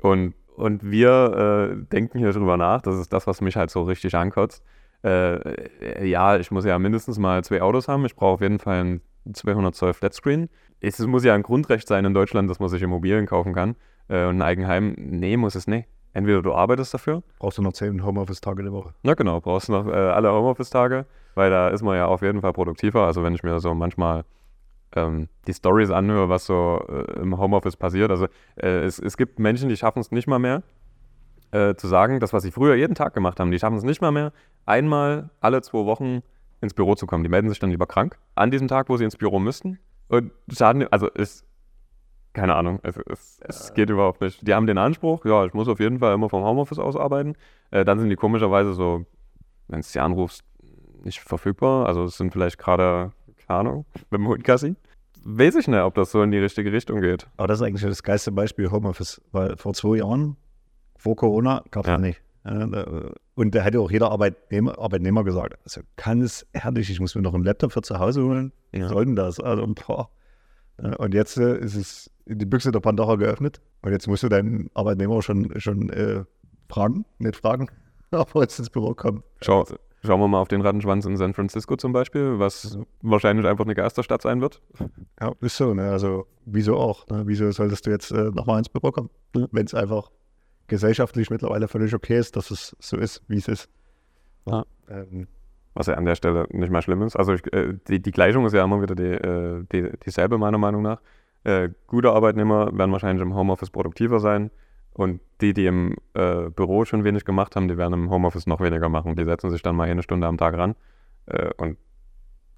Und, 0.00 0.34
und 0.56 0.90
wir 0.90 1.70
äh, 1.72 1.86
denken 1.92 2.18
hier 2.18 2.32
drüber 2.32 2.56
nach, 2.56 2.82
das 2.82 2.96
ist 2.98 3.12
das, 3.12 3.26
was 3.26 3.40
mich 3.40 3.56
halt 3.56 3.70
so 3.70 3.82
richtig 3.82 4.14
ankotzt. 4.14 4.62
Äh, 5.04 6.06
ja, 6.08 6.36
ich 6.36 6.50
muss 6.50 6.64
ja 6.64 6.78
mindestens 6.78 7.18
mal 7.18 7.42
zwei 7.44 7.62
Autos 7.62 7.88
haben. 7.88 8.04
Ich 8.04 8.14
brauche 8.14 8.34
auf 8.34 8.40
jeden 8.40 8.58
Fall 8.58 8.84
ein 8.84 9.00
200 9.32 9.74
Zoll 9.74 9.94
Flatscreen. 9.94 10.48
Es 10.80 10.98
muss 11.00 11.24
ja 11.24 11.34
ein 11.34 11.42
Grundrecht 11.42 11.86
sein 11.86 12.04
in 12.04 12.14
Deutschland, 12.14 12.50
dass 12.50 12.60
man 12.60 12.68
sich 12.68 12.82
Immobilien 12.82 13.26
kaufen 13.26 13.52
kann. 13.52 13.76
Äh, 14.08 14.26
und 14.26 14.36
ein 14.36 14.42
Eigenheim, 14.42 14.94
nee, 14.98 15.36
muss 15.36 15.54
es 15.54 15.66
nicht. 15.66 15.88
Entweder 16.12 16.42
du 16.42 16.52
arbeitest 16.52 16.92
dafür. 16.92 17.22
Brauchst 17.38 17.58
du 17.58 17.62
noch 17.62 17.72
zehn 17.72 18.04
Homeoffice-Tage 18.04 18.62
die 18.62 18.72
Woche. 18.72 18.92
Na 19.02 19.14
genau, 19.14 19.40
brauchst 19.40 19.68
du 19.68 19.72
noch 19.72 19.86
äh, 19.86 19.92
alle 19.92 20.30
Homeoffice-Tage, 20.30 21.06
weil 21.34 21.50
da 21.50 21.68
ist 21.68 21.82
man 21.82 21.96
ja 21.96 22.06
auf 22.06 22.22
jeden 22.22 22.42
Fall 22.42 22.52
produktiver. 22.52 23.06
Also 23.06 23.22
wenn 23.22 23.34
ich 23.34 23.42
mir 23.42 23.58
so 23.60 23.74
manchmal 23.74 24.24
ähm, 24.94 25.28
die 25.46 25.54
Stories 25.54 25.90
anhöre, 25.90 26.28
was 26.28 26.46
so 26.46 26.84
äh, 26.88 27.20
im 27.20 27.38
Homeoffice 27.38 27.76
passiert. 27.76 28.10
Also 28.10 28.26
äh, 28.56 28.84
es, 28.84 28.98
es 28.98 29.16
gibt 29.16 29.38
Menschen, 29.38 29.68
die 29.68 29.76
schaffen 29.76 30.00
es 30.00 30.10
nicht 30.10 30.26
mal 30.26 30.38
mehr, 30.38 30.62
äh, 31.52 31.74
zu 31.74 31.88
sagen, 31.88 32.20
das, 32.20 32.32
was 32.32 32.42
sie 32.42 32.50
früher 32.50 32.74
jeden 32.74 32.94
Tag 32.94 33.14
gemacht 33.14 33.40
haben, 33.40 33.50
die 33.50 33.58
schaffen 33.58 33.76
es 33.76 33.84
nicht 33.84 34.00
mal 34.00 34.12
mehr, 34.12 34.32
einmal 34.66 35.30
alle 35.40 35.62
zwei 35.62 35.84
Wochen 35.84 36.22
ins 36.60 36.74
Büro 36.74 36.94
zu 36.94 37.06
kommen. 37.06 37.24
Die 37.24 37.30
melden 37.30 37.48
sich 37.48 37.58
dann 37.58 37.70
lieber 37.70 37.86
krank 37.86 38.18
an 38.34 38.50
diesem 38.50 38.68
Tag, 38.68 38.88
wo 38.88 38.96
sie 38.96 39.04
ins 39.04 39.16
Büro 39.16 39.38
müssten. 39.38 39.78
Und 40.08 40.32
schaden, 40.50 40.86
also 40.90 41.08
ist 41.08 41.44
keine 42.32 42.54
Ahnung, 42.54 42.80
es, 42.82 42.96
es, 43.10 43.40
es, 43.42 43.74
geht 43.74 43.90
überhaupt 43.90 44.20
nicht. 44.20 44.46
Die 44.46 44.54
haben 44.54 44.66
den 44.66 44.78
Anspruch, 44.78 45.24
ja, 45.26 45.44
ich 45.44 45.52
muss 45.52 45.68
auf 45.68 45.80
jeden 45.80 45.98
Fall 45.98 46.14
immer 46.14 46.30
vom 46.30 46.42
Homeoffice 46.42 46.78
aus 46.78 46.96
arbeiten. 46.96 47.34
Äh, 47.70 47.84
dann 47.84 47.98
sind 47.98 48.08
die 48.08 48.16
komischerweise 48.16 48.72
so, 48.72 49.04
wenn 49.68 49.80
du 49.80 49.86
sie 49.86 50.00
anrufst, 50.00 50.42
nicht 51.04 51.20
verfügbar. 51.20 51.86
Also 51.86 52.04
es 52.04 52.16
sind 52.16 52.32
vielleicht 52.32 52.58
gerade, 52.58 53.12
keine 53.46 53.60
Ahnung, 53.60 53.86
mit 54.10 54.20
dem 54.20 54.28
Hund 54.28 54.44
Gassi. 54.44 54.76
Weiß 55.24 55.54
ich 55.54 55.68
nicht, 55.68 55.80
ob 55.80 55.94
das 55.94 56.10
so 56.10 56.22
in 56.22 56.30
die 56.30 56.38
richtige 56.38 56.72
Richtung 56.72 57.00
geht. 57.00 57.28
Aber 57.36 57.46
das 57.46 57.60
ist 57.60 57.66
eigentlich 57.66 57.82
das 57.82 58.02
geilste 58.02 58.32
Beispiel 58.32 58.70
Homeoffice, 58.70 59.20
weil 59.30 59.56
vor 59.56 59.72
zwei 59.74 59.98
Jahren, 59.98 60.36
vor 60.96 61.14
Corona, 61.14 61.62
gab 61.70 61.84
es 61.84 61.90
ja. 61.90 61.98
nicht. 61.98 62.20
Und 62.44 63.54
da 63.54 63.60
hätte 63.62 63.80
auch 63.80 63.90
jeder 63.90 64.10
Arbeitnehmer, 64.10 64.76
Arbeitnehmer 64.78 65.22
gesagt, 65.22 65.56
also 65.62 65.82
kann 65.94 66.22
es 66.22 66.46
ehrlich, 66.52 66.90
ich 66.90 66.98
muss 66.98 67.14
mir 67.14 67.22
noch 67.22 67.34
einen 67.34 67.44
Laptop 67.44 67.72
für 67.72 67.82
zu 67.82 68.00
Hause 68.00 68.24
holen. 68.24 68.52
Ja. 68.72 68.88
soll 68.88 69.04
denn 69.04 69.16
das? 69.16 69.38
Also, 69.38 69.64
boah. 69.66 70.10
Und 70.98 71.14
jetzt 71.14 71.36
äh, 71.36 71.58
ist 71.58 71.76
es 71.76 72.10
die 72.26 72.46
Büchse 72.46 72.72
der 72.72 72.80
Pandora 72.80 73.14
geöffnet. 73.14 73.60
Und 73.82 73.92
jetzt 73.92 74.08
musst 74.08 74.24
du 74.24 74.28
deinen 74.28 74.70
Arbeitnehmer 74.74 75.22
schon, 75.22 75.52
schon 75.60 75.90
äh, 75.90 76.24
fragen, 76.68 77.04
nicht 77.18 77.36
fragen, 77.36 77.68
ob 78.10 78.34
er 78.34 78.42
jetzt 78.42 78.58
ins 78.58 78.70
Büro 78.70 78.94
kommt. 78.94 79.22
Schau, 79.40 79.64
schauen 80.04 80.20
wir 80.20 80.28
mal 80.28 80.40
auf 80.40 80.48
den 80.48 80.60
Rattenschwanz 80.60 81.04
in 81.06 81.16
San 81.16 81.34
Francisco 81.34 81.76
zum 81.76 81.92
Beispiel, 81.92 82.38
was 82.38 82.78
wahrscheinlich 83.02 83.46
einfach 83.46 83.64
eine 83.64 83.74
Geisterstadt 83.74 84.22
sein 84.22 84.40
wird. 84.40 84.60
Ja, 85.20 85.32
ist 85.40 85.56
so. 85.56 85.74
Ne? 85.74 85.90
Also, 85.90 86.26
wieso 86.44 86.76
auch? 86.76 87.06
Ne? 87.08 87.22
Wieso 87.26 87.50
solltest 87.52 87.86
du 87.86 87.90
jetzt 87.90 88.10
äh, 88.10 88.30
nochmal 88.30 88.58
ins 88.58 88.68
Büro 88.68 88.90
kommen? 88.90 89.10
Ne? 89.34 89.48
Wenn 89.52 89.66
es 89.66 89.74
einfach 89.74 90.10
gesellschaftlich 90.66 91.30
mittlerweile 91.30 91.68
völlig 91.68 91.94
okay 91.94 92.18
ist, 92.18 92.36
dass 92.36 92.50
es 92.50 92.76
so 92.80 92.96
ist, 92.96 93.22
wie 93.28 93.36
es 93.36 93.48
ist. 93.48 93.68
Ja. 94.46 94.64
Ähm, 94.88 95.28
was 95.74 95.86
ja 95.86 95.94
an 95.94 96.04
der 96.04 96.16
Stelle 96.16 96.46
nicht 96.50 96.70
mehr 96.70 96.82
schlimm 96.82 97.02
ist. 97.02 97.16
Also 97.16 97.34
ich, 97.34 97.52
äh, 97.52 97.74
die, 97.88 98.00
die, 98.00 98.10
Gleichung 98.10 98.44
ist 98.44 98.52
ja 98.52 98.64
immer 98.64 98.82
wieder 98.82 98.94
die, 98.94 99.04
äh, 99.04 99.64
die, 99.72 99.90
dieselbe, 100.04 100.36
meiner 100.36 100.58
Meinung 100.58 100.82
nach. 100.82 101.00
Äh, 101.44 101.70
gute 101.86 102.12
Arbeitnehmer 102.12 102.76
werden 102.76 102.92
wahrscheinlich 102.92 103.22
im 103.22 103.34
Homeoffice 103.34 103.70
produktiver 103.70 104.20
sein 104.20 104.50
und 104.94 105.20
die, 105.40 105.54
die 105.54 105.66
im 105.66 105.96
äh, 106.14 106.50
Büro 106.50 106.84
schon 106.84 107.04
wenig 107.04 107.24
gemacht 107.24 107.56
haben, 107.56 107.68
die 107.68 107.76
werden 107.76 107.94
im 107.94 108.10
Homeoffice 108.10 108.46
noch 108.46 108.60
weniger 108.60 108.88
machen. 108.88 109.16
Die 109.16 109.24
setzen 109.24 109.50
sich 109.50 109.62
dann 109.62 109.76
mal 109.76 109.88
eine 109.88 110.02
Stunde 110.02 110.26
am 110.26 110.36
Tag 110.36 110.56
ran 110.56 110.74
äh, 111.26 111.50
und 111.56 111.78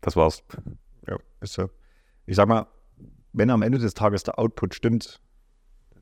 das 0.00 0.16
war's. 0.16 0.42
Ja, 1.08 1.16
ist 1.40 1.54
so. 1.54 1.70
Ich 2.26 2.36
sag 2.36 2.48
mal, 2.48 2.66
wenn 3.32 3.50
am 3.50 3.62
Ende 3.62 3.78
des 3.78 3.94
Tages 3.94 4.22
der 4.22 4.38
Output 4.38 4.74
stimmt, 4.74 5.20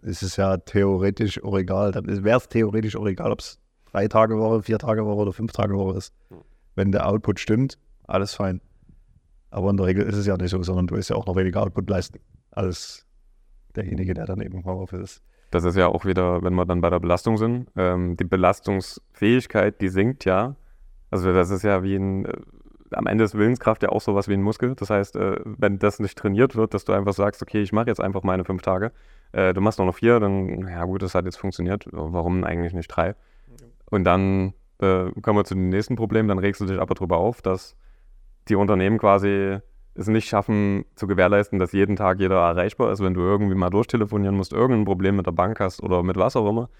ist 0.02 0.22
es 0.22 0.36
ja 0.36 0.56
theoretisch 0.56 1.42
auch 1.42 1.56
egal. 1.56 1.92
Dann 1.92 2.06
wäre 2.24 2.38
es 2.38 2.48
theoretisch 2.48 2.96
auch 2.96 3.06
egal, 3.06 3.30
ob 3.30 3.40
es 3.40 3.60
drei 3.90 4.08
Tage 4.08 4.38
Woche, 4.38 4.62
vier 4.62 4.78
Tage 4.78 5.04
Woche 5.04 5.16
oder 5.22 5.32
fünf 5.32 5.52
Tage 5.52 5.74
Woche 5.74 5.98
ist. 5.98 6.14
Wenn 6.74 6.92
der 6.92 7.08
Output 7.08 7.38
stimmt, 7.38 7.78
alles 8.04 8.34
fein. 8.34 8.60
Aber 9.50 9.70
in 9.70 9.76
der 9.76 9.86
Regel 9.86 10.04
ist 10.04 10.16
es 10.16 10.26
ja 10.26 10.36
nicht 10.36 10.50
so, 10.50 10.62
sondern 10.62 10.86
du 10.86 10.96
wirst 10.96 11.10
ja 11.10 11.16
auch 11.16 11.26
noch 11.26 11.36
weniger 11.36 11.62
Output 11.62 11.88
leisten 11.88 12.18
als 12.50 13.06
derjenige, 13.76 14.14
der 14.14 14.26
dann 14.26 14.40
eben 14.40 14.58
im 14.58 14.64
Homeoffice 14.64 15.00
ist. 15.00 15.22
Das 15.52 15.64
ist 15.64 15.76
ja 15.76 15.86
auch 15.86 16.06
wieder, 16.06 16.42
wenn 16.42 16.54
wir 16.54 16.64
dann 16.64 16.80
bei 16.80 16.88
der 16.88 16.98
Belastung 16.98 17.36
sind, 17.36 17.68
ähm, 17.76 18.16
die 18.16 18.24
Belastungsfähigkeit, 18.24 19.82
die 19.82 19.90
sinkt 19.90 20.24
ja. 20.24 20.56
Also 21.10 21.34
das 21.34 21.50
ist 21.50 21.62
ja 21.62 21.82
wie 21.82 21.94
ein, 21.94 22.24
äh, 22.24 22.32
am 22.92 23.06
Ende 23.06 23.24
ist 23.24 23.34
Willenskraft 23.34 23.82
ja 23.82 23.90
auch 23.90 24.00
sowas 24.00 24.28
wie 24.28 24.32
ein 24.32 24.42
Muskel. 24.42 24.74
Das 24.74 24.88
heißt, 24.88 25.14
äh, 25.16 25.40
wenn 25.44 25.78
das 25.78 26.00
nicht 26.00 26.16
trainiert 26.16 26.56
wird, 26.56 26.72
dass 26.72 26.86
du 26.86 26.94
einfach 26.94 27.12
sagst, 27.12 27.42
okay, 27.42 27.60
ich 27.60 27.70
mache 27.70 27.88
jetzt 27.88 28.00
einfach 28.00 28.22
meine 28.22 28.46
fünf 28.46 28.62
Tage, 28.62 28.92
äh, 29.32 29.52
du 29.52 29.60
machst 29.60 29.78
noch 29.78 29.94
vier, 29.94 30.20
dann, 30.20 30.66
ja 30.68 30.84
gut, 30.86 31.02
das 31.02 31.14
hat 31.14 31.26
jetzt 31.26 31.36
funktioniert, 31.36 31.86
warum 31.92 32.44
eigentlich 32.44 32.72
nicht 32.72 32.88
drei? 32.88 33.14
Und 33.90 34.04
dann 34.04 34.54
äh, 34.78 35.10
kommen 35.20 35.38
wir 35.38 35.44
zu 35.44 35.54
dem 35.54 35.68
nächsten 35.68 35.96
Problem, 35.96 36.28
dann 36.28 36.38
regst 36.38 36.62
du 36.62 36.64
dich 36.64 36.80
aber 36.80 36.94
darüber 36.94 37.18
auf, 37.18 37.42
dass 37.42 37.76
die 38.48 38.54
Unternehmen 38.54 38.96
quasi 38.96 39.58
es 39.94 40.08
nicht 40.08 40.28
schaffen 40.28 40.84
zu 40.94 41.06
gewährleisten, 41.06 41.58
dass 41.58 41.72
jeden 41.72 41.96
Tag 41.96 42.18
jeder 42.20 42.36
erreichbar 42.36 42.92
ist, 42.92 43.02
wenn 43.02 43.14
du 43.14 43.20
irgendwie 43.20 43.54
mal 43.54 43.70
durchtelefonieren 43.70 44.36
musst, 44.36 44.52
irgendein 44.52 44.84
Problem 44.84 45.16
mit 45.16 45.26
der 45.26 45.32
Bank 45.32 45.60
hast 45.60 45.82
oder 45.82 46.02
mit 46.02 46.16
was 46.16 46.36
auch 46.36 46.48
immer. 46.48 46.70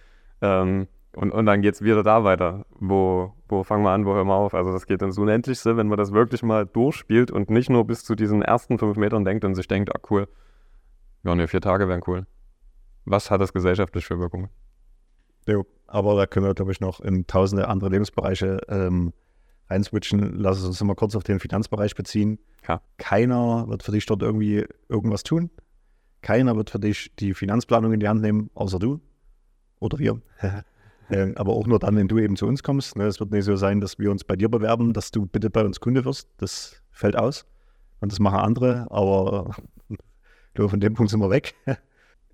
Ähm, 0.41 0.89
und, 1.15 1.31
und 1.31 1.45
dann 1.45 1.61
geht 1.61 1.75
es 1.75 1.83
wieder 1.83 2.03
da 2.03 2.25
weiter. 2.25 2.65
Wo, 2.71 3.35
wo 3.49 3.65
fangen 3.65 3.85
wir 3.85 3.91
an, 3.91 4.07
wo 4.07 4.15
hören 4.15 4.29
wir 4.29 4.35
auf? 4.35 4.55
Also 4.55 4.73
das 4.73 4.87
geht 4.87 5.03
ins 5.03 5.19
Unendlichste, 5.19 5.77
wenn 5.77 5.89
man 5.89 5.99
das 5.99 6.13
wirklich 6.13 6.43
mal 6.43 6.65
durchspielt 6.65 7.31
und 7.31 7.51
nicht 7.51 7.69
nur 7.69 7.87
bis 7.87 8.05
zu 8.05 8.15
diesen 8.15 8.41
ersten 8.41 8.79
fünf 8.79 8.97
Metern 8.97 9.25
denkt 9.25 9.45
und 9.45 9.55
sich 9.55 9.69
denkt, 9.69 9.95
ah 9.95 10.01
cool, 10.11 10.27
ja 11.23 11.35
ne, 11.35 11.49
vier 11.49 11.61
Tage 11.61 11.87
wären 11.89 12.01
cool. 12.07 12.27
Was 13.05 13.31
hat 13.31 13.41
das 13.41 13.53
gesellschaftlich 13.53 14.07
für 14.07 14.19
Wirkungen? 14.19 14.49
Jo, 15.47 15.67
aber 15.87 16.17
da 16.17 16.27
können 16.27 16.47
wir, 16.47 16.55
glaube 16.55 16.73
ich, 16.73 16.81
noch 16.81 17.01
in 17.01 17.27
tausende 17.27 17.69
andere 17.69 17.91
Lebensbereiche 17.91 18.61
ähm, 18.69 19.13
reinswitchen. 19.73 20.39
Lass 20.39 20.59
es 20.59 20.65
uns 20.65 20.83
mal 20.83 20.95
kurz 20.95 21.17
auf 21.17 21.25
den 21.25 21.41
Finanzbereich 21.41 21.95
beziehen. 21.95 22.39
Ja. 22.69 22.81
Keiner 22.99 23.67
wird 23.69 23.83
für 23.83 23.93
dich 23.93 24.07
dort 24.07 24.23
irgendwie 24.23 24.65
irgendwas 24.89 25.23
tun. 25.23 25.51
Keiner 26.21 26.57
wird 26.57 26.71
für 26.71 26.79
dich 26.79 27.15
die 27.17 27.35
Finanzplanung 27.35 27.93
in 27.93 28.01
die 28.01 28.09
Hand 28.09 28.23
nehmen, 28.23 28.51
außer 28.55 28.79
du 28.79 29.01
oder 29.81 29.99
wir. 29.99 30.23
äh, 31.11 31.35
aber 31.35 31.53
auch 31.53 31.67
nur 31.67 31.79
dann, 31.79 31.97
wenn 31.97 32.09
du 32.09 32.19
eben 32.19 32.37
zu 32.37 32.47
uns 32.47 32.63
kommst. 32.63 32.97
Ne? 32.97 33.05
Es 33.07 33.19
wird 33.19 33.33
nicht 33.33 33.45
so 33.45 33.57
sein, 33.57 33.81
dass 33.81 33.99
wir 33.99 34.11
uns 34.11 34.23
bei 34.25 34.37
dir 34.37 34.49
bewerben, 34.49 34.93
dass 34.93 35.11
du 35.11 35.27
bitte 35.27 35.51
bei 35.51 35.65
uns 35.65 35.81
Kunde 35.81 36.05
wirst. 36.05 36.29
Das 36.39 36.81
fällt 36.91 37.17
aus. 37.17 37.45
Und 38.01 38.13
das 38.13 38.21
machen 38.21 38.39
andere, 38.39 38.87
aber 38.91 39.55
glaube, 40.55 40.71
von 40.71 40.81
dem 40.81 40.95
Punkt 40.95 41.11
sind 41.11 41.21
wir 41.21 41.31
weg. 41.31 41.55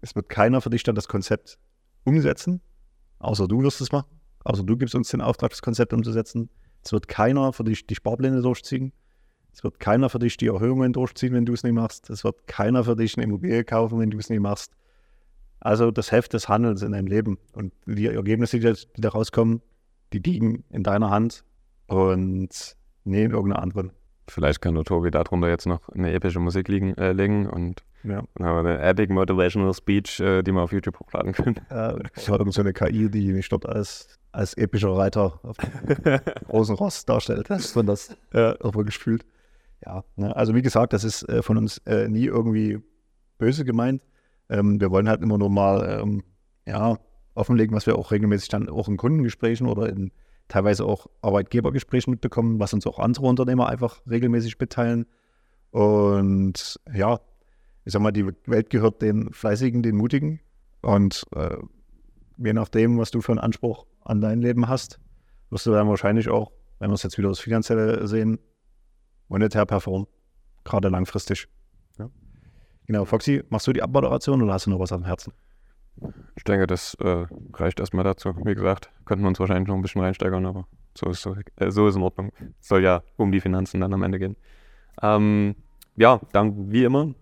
Es 0.01 0.15
wird 0.15 0.29
keiner 0.29 0.61
für 0.61 0.71
dich 0.71 0.85
dann 0.85 0.95
das 0.95 1.09
Konzept 1.09 1.59
umsetzen, 2.05 2.61
außer 3.19 3.49
du 3.49 3.65
wirst 3.65 3.81
es 3.81 3.91
machen. 3.91 4.07
Außer 4.45 4.63
du 4.63 4.77
gibst 4.77 4.95
uns 4.95 5.09
den 5.09 5.21
Auftrag, 5.21 5.51
das 5.51 5.61
Konzept 5.61 5.93
umzusetzen. 5.93 6.51
Es 6.89 6.93
wird 6.95 7.07
keiner 7.07 7.53
für 7.53 7.65
dich 7.65 7.87
die 7.87 7.95
Sparpläne 7.95 8.41
durchziehen. 8.41 8.95
Es 9.53 9.63
wird 9.63 9.79
keiner 9.79 10.09
für 10.09 10.19
dich 10.19 10.39
die 10.39 10.47
Erhöhungen 10.47 10.95
durchziehen, 10.95 11.35
wenn 11.35 11.45
du 11.45 11.53
es 11.53 11.63
nicht 11.63 11.75
machst. 11.75 12.09
Es 12.09 12.25
wird 12.25 12.47
keiner 12.47 12.83
für 12.83 12.97
dich 12.97 13.15
eine 13.19 13.25
Immobilie 13.25 13.63
kaufen, 13.63 13.99
wenn 14.01 14.09
du 14.11 14.17
es 14.17 14.31
nicht 14.31 14.41
machst. 14.41 14.73
Also 15.61 15.91
das 15.91 16.13
Heft 16.13 16.33
des 16.33 16.49
Handelns 16.49 16.81
in 16.81 16.93
deinem 16.93 17.07
Leben 17.07 17.37
und 17.53 17.75
die 17.85 18.07
Ergebnisse, 18.07 18.59
die 18.59 19.01
da 19.03 19.11
rauskommen, 19.11 19.61
die 20.15 20.21
liegen 20.21 20.65
in 20.71 20.83
deiner 20.83 21.11
Hand 21.11 21.45
und 21.89 22.75
nie 23.05 23.23
in 23.25 23.33
irgendeiner 23.33 23.61
anderen. 23.63 23.93
Vielleicht 24.27 24.63
kann 24.63 24.75
der 24.75 24.85
Tobi 24.85 25.11
darunter 25.11 25.51
jetzt 25.51 25.67
noch 25.67 25.91
eine 25.91 26.15
epische 26.15 26.41
Musik 26.41 26.69
liegen, 26.69 26.97
äh, 26.97 27.13
legen 27.13 27.47
und 27.51 27.85
Ja. 28.03 28.25
eine 28.41 28.79
Epic 28.79 29.13
Motivational 29.13 29.75
Speech, 29.75 30.21
äh, 30.21 30.43
die 30.43 30.53
man 30.53 30.63
auf 30.63 30.73
YouTube 30.73 30.99
hochladen 31.01 31.33
können. 31.33 31.57
Äh, 31.69 31.99
es 32.15 32.31
war 32.31 32.39
irgend 32.39 32.55
so 32.55 32.63
eine 32.63 32.73
KI, 32.73 33.11
die 33.11 33.33
mich 33.35 33.51
dort 33.51 33.67
als, 33.67 34.18
als 34.33 34.55
epischer 34.55 34.97
Reiter 34.97 35.41
auf 35.43 35.57
dem 35.57 36.21
großen 36.49 36.75
Ross 36.75 37.05
darstellt. 37.05 37.51
Das 37.51 37.65
ist 37.67 37.77
man 37.77 37.87
das 37.87 38.11
äh, 38.33 38.53
irgendwo 38.53 38.85
gefühlt. 38.85 39.25
Ja, 39.85 40.05
ne? 40.17 40.35
also 40.35 40.55
wie 40.55 40.63
gesagt, 40.63 40.93
das 40.93 41.05
ist 41.05 41.29
äh, 41.29 41.43
von 41.43 41.57
uns 41.57 41.79
äh, 41.87 42.09
nie 42.09 42.25
irgendwie 42.25 42.81
böse 43.39 43.65
gemeint. 43.65 44.03
Ähm, 44.49 44.81
wir 44.81 44.91
wollen 44.91 45.09
halt 45.09 45.23
immer 45.23 45.39
nur 45.39 45.51
mal 45.51 46.01
ähm, 46.03 46.25
ja, 46.67 46.99
offenlegen, 47.35 47.75
was 47.75 47.87
wir 47.87 47.97
auch 47.97 48.11
regelmäßig 48.11 48.49
dann 48.49 48.69
auch 48.69 48.89
in 48.89 48.97
Kundengesprächen 48.97 49.67
oder 49.67 49.89
in 49.89 50.11
teilweise 50.49 50.85
auch 50.85 51.07
Arbeitgebergesprächen 51.23 52.11
mitbekommen, 52.11 52.59
was 52.59 52.73
uns 52.73 52.87
auch 52.87 52.99
andere 52.99 53.27
Unternehmer 53.27 53.69
einfach 53.69 54.01
regelmäßig 54.09 54.59
mitteilen. 54.59 55.07
Und 55.71 56.81
ja, 56.93 57.21
ich 57.85 57.93
sag 57.93 58.03
mal, 58.03 58.13
die 58.13 58.27
Welt 58.47 58.71
gehört 58.71 59.03
den 59.03 59.33
Fleißigen, 59.33 59.83
den 59.83 59.97
Mutigen. 59.97 60.41
Und 60.81 61.25
äh, 61.35 61.57
je 62.39 62.53
nachdem, 62.53 62.99
was 62.99 63.11
du 63.11 63.21
für 63.21 63.33
einen 63.33 63.39
Anspruch 63.41 63.87
an 64.09 64.21
dein 64.21 64.41
Leben 64.41 64.69
hast, 64.69 64.99
wirst 65.51 65.67
du 65.67 65.73
dann 65.73 65.89
wahrscheinlich 65.89 66.29
auch, 66.29 66.51
wenn 66.79 66.91
wir 66.91 66.95
es 66.95 67.03
jetzt 67.03 67.19
wieder 67.19 67.29
das 67.29 67.41
Finanzielle 67.41 68.07
sehen, 68.07 68.39
monetär 69.29 69.67
performen. 69.67 70.07
Gerade 70.65 70.89
langfristig. 70.89 71.49
Ja. 71.99 72.11
Genau, 72.87 73.05
Foxy, 73.05 73.43
machst 73.51 73.67
du 73.67 73.73
die 73.73 73.83
Abmoderation 73.83 74.43
oder 74.43 74.55
hast 74.55 74.67
du 74.67 74.71
noch 74.71 74.81
was 74.81 74.93
am 74.93 75.05
Herzen? 75.05 75.33
Ich 76.37 76.45
denke, 76.45 76.67
das 76.67 76.95
äh, 77.01 77.27
reicht 77.55 77.81
erstmal 77.81 78.05
dazu. 78.05 78.35
Wie 78.45 78.55
gesagt, 78.55 78.91
könnten 79.05 79.25
wir 79.25 79.29
uns 79.29 79.41
wahrscheinlich 79.41 79.69
noch 79.69 79.75
ein 79.75 79.83
bisschen 79.83 80.01
reinsteigern, 80.01 80.47
aber 80.47 80.67
so 80.97 81.11
ist, 81.11 81.23
so, 81.23 81.35
äh, 81.57 81.71
so 81.71 81.89
ist 81.89 81.97
in 81.97 82.03
Ordnung. 82.03 82.33
Soll 82.61 82.83
ja 82.83 83.03
um 83.17 83.33
die 83.33 83.41
Finanzen 83.41 83.81
dann 83.81 83.93
am 83.93 84.03
Ende 84.03 84.19
gehen. 84.19 84.37
Ähm, 85.03 85.57
ja, 85.97 86.21
dann 86.33 86.71
wie 86.71 86.85
immer, 86.85 87.15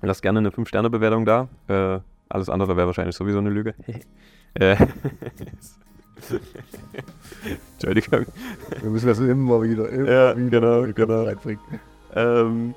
lasst 0.00 0.22
gerne 0.22 0.38
eine 0.38 0.50
5-Sterne-Bewertung 0.50 1.24
da. 1.26 1.48
Äh, 1.68 2.00
alles 2.28 2.48
andere 2.48 2.76
wäre 2.76 2.86
wahrscheinlich 2.86 3.14
sowieso 3.14 3.38
eine 3.38 3.50
Lüge. 3.50 3.74
äh, 4.54 4.76
Entschuldigung. 7.74 8.26
Wir 8.80 8.90
müssen 8.90 9.06
das 9.06 9.18
immer 9.18 9.62
wieder, 9.62 9.88
immer 9.88 10.10
Ja, 10.10 10.32
genau, 10.32 10.82
genau. 10.92 11.24
reinbringen. 11.24 11.60
Ähm, 12.14 12.74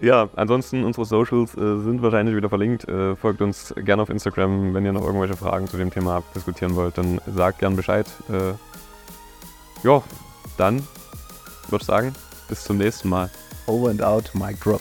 ja, 0.00 0.28
ansonsten 0.36 0.84
unsere 0.84 1.04
Socials 1.04 1.54
äh, 1.54 1.78
sind 1.82 2.02
wahrscheinlich 2.02 2.34
wieder 2.34 2.48
verlinkt. 2.48 2.88
Äh, 2.88 3.16
folgt 3.16 3.42
uns 3.42 3.74
gerne 3.76 4.02
auf 4.02 4.08
Instagram, 4.08 4.72
wenn 4.72 4.84
ihr 4.84 4.92
noch 4.92 5.04
irgendwelche 5.04 5.36
Fragen 5.36 5.66
zu 5.66 5.76
dem 5.76 5.90
Thema 5.90 6.22
diskutieren 6.34 6.74
wollt, 6.74 6.96
dann 6.96 7.20
sagt 7.34 7.58
gern 7.58 7.76
Bescheid. 7.76 8.06
Äh, 8.30 8.54
ja, 9.86 10.02
dann 10.56 10.76
würde 11.68 11.82
ich 11.82 11.86
sagen, 11.86 12.14
bis 12.48 12.64
zum 12.64 12.78
nächsten 12.78 13.08
Mal. 13.10 13.30
Over 13.66 13.90
and 13.90 14.02
out, 14.02 14.30
mic 14.34 14.58
drop. 14.60 14.80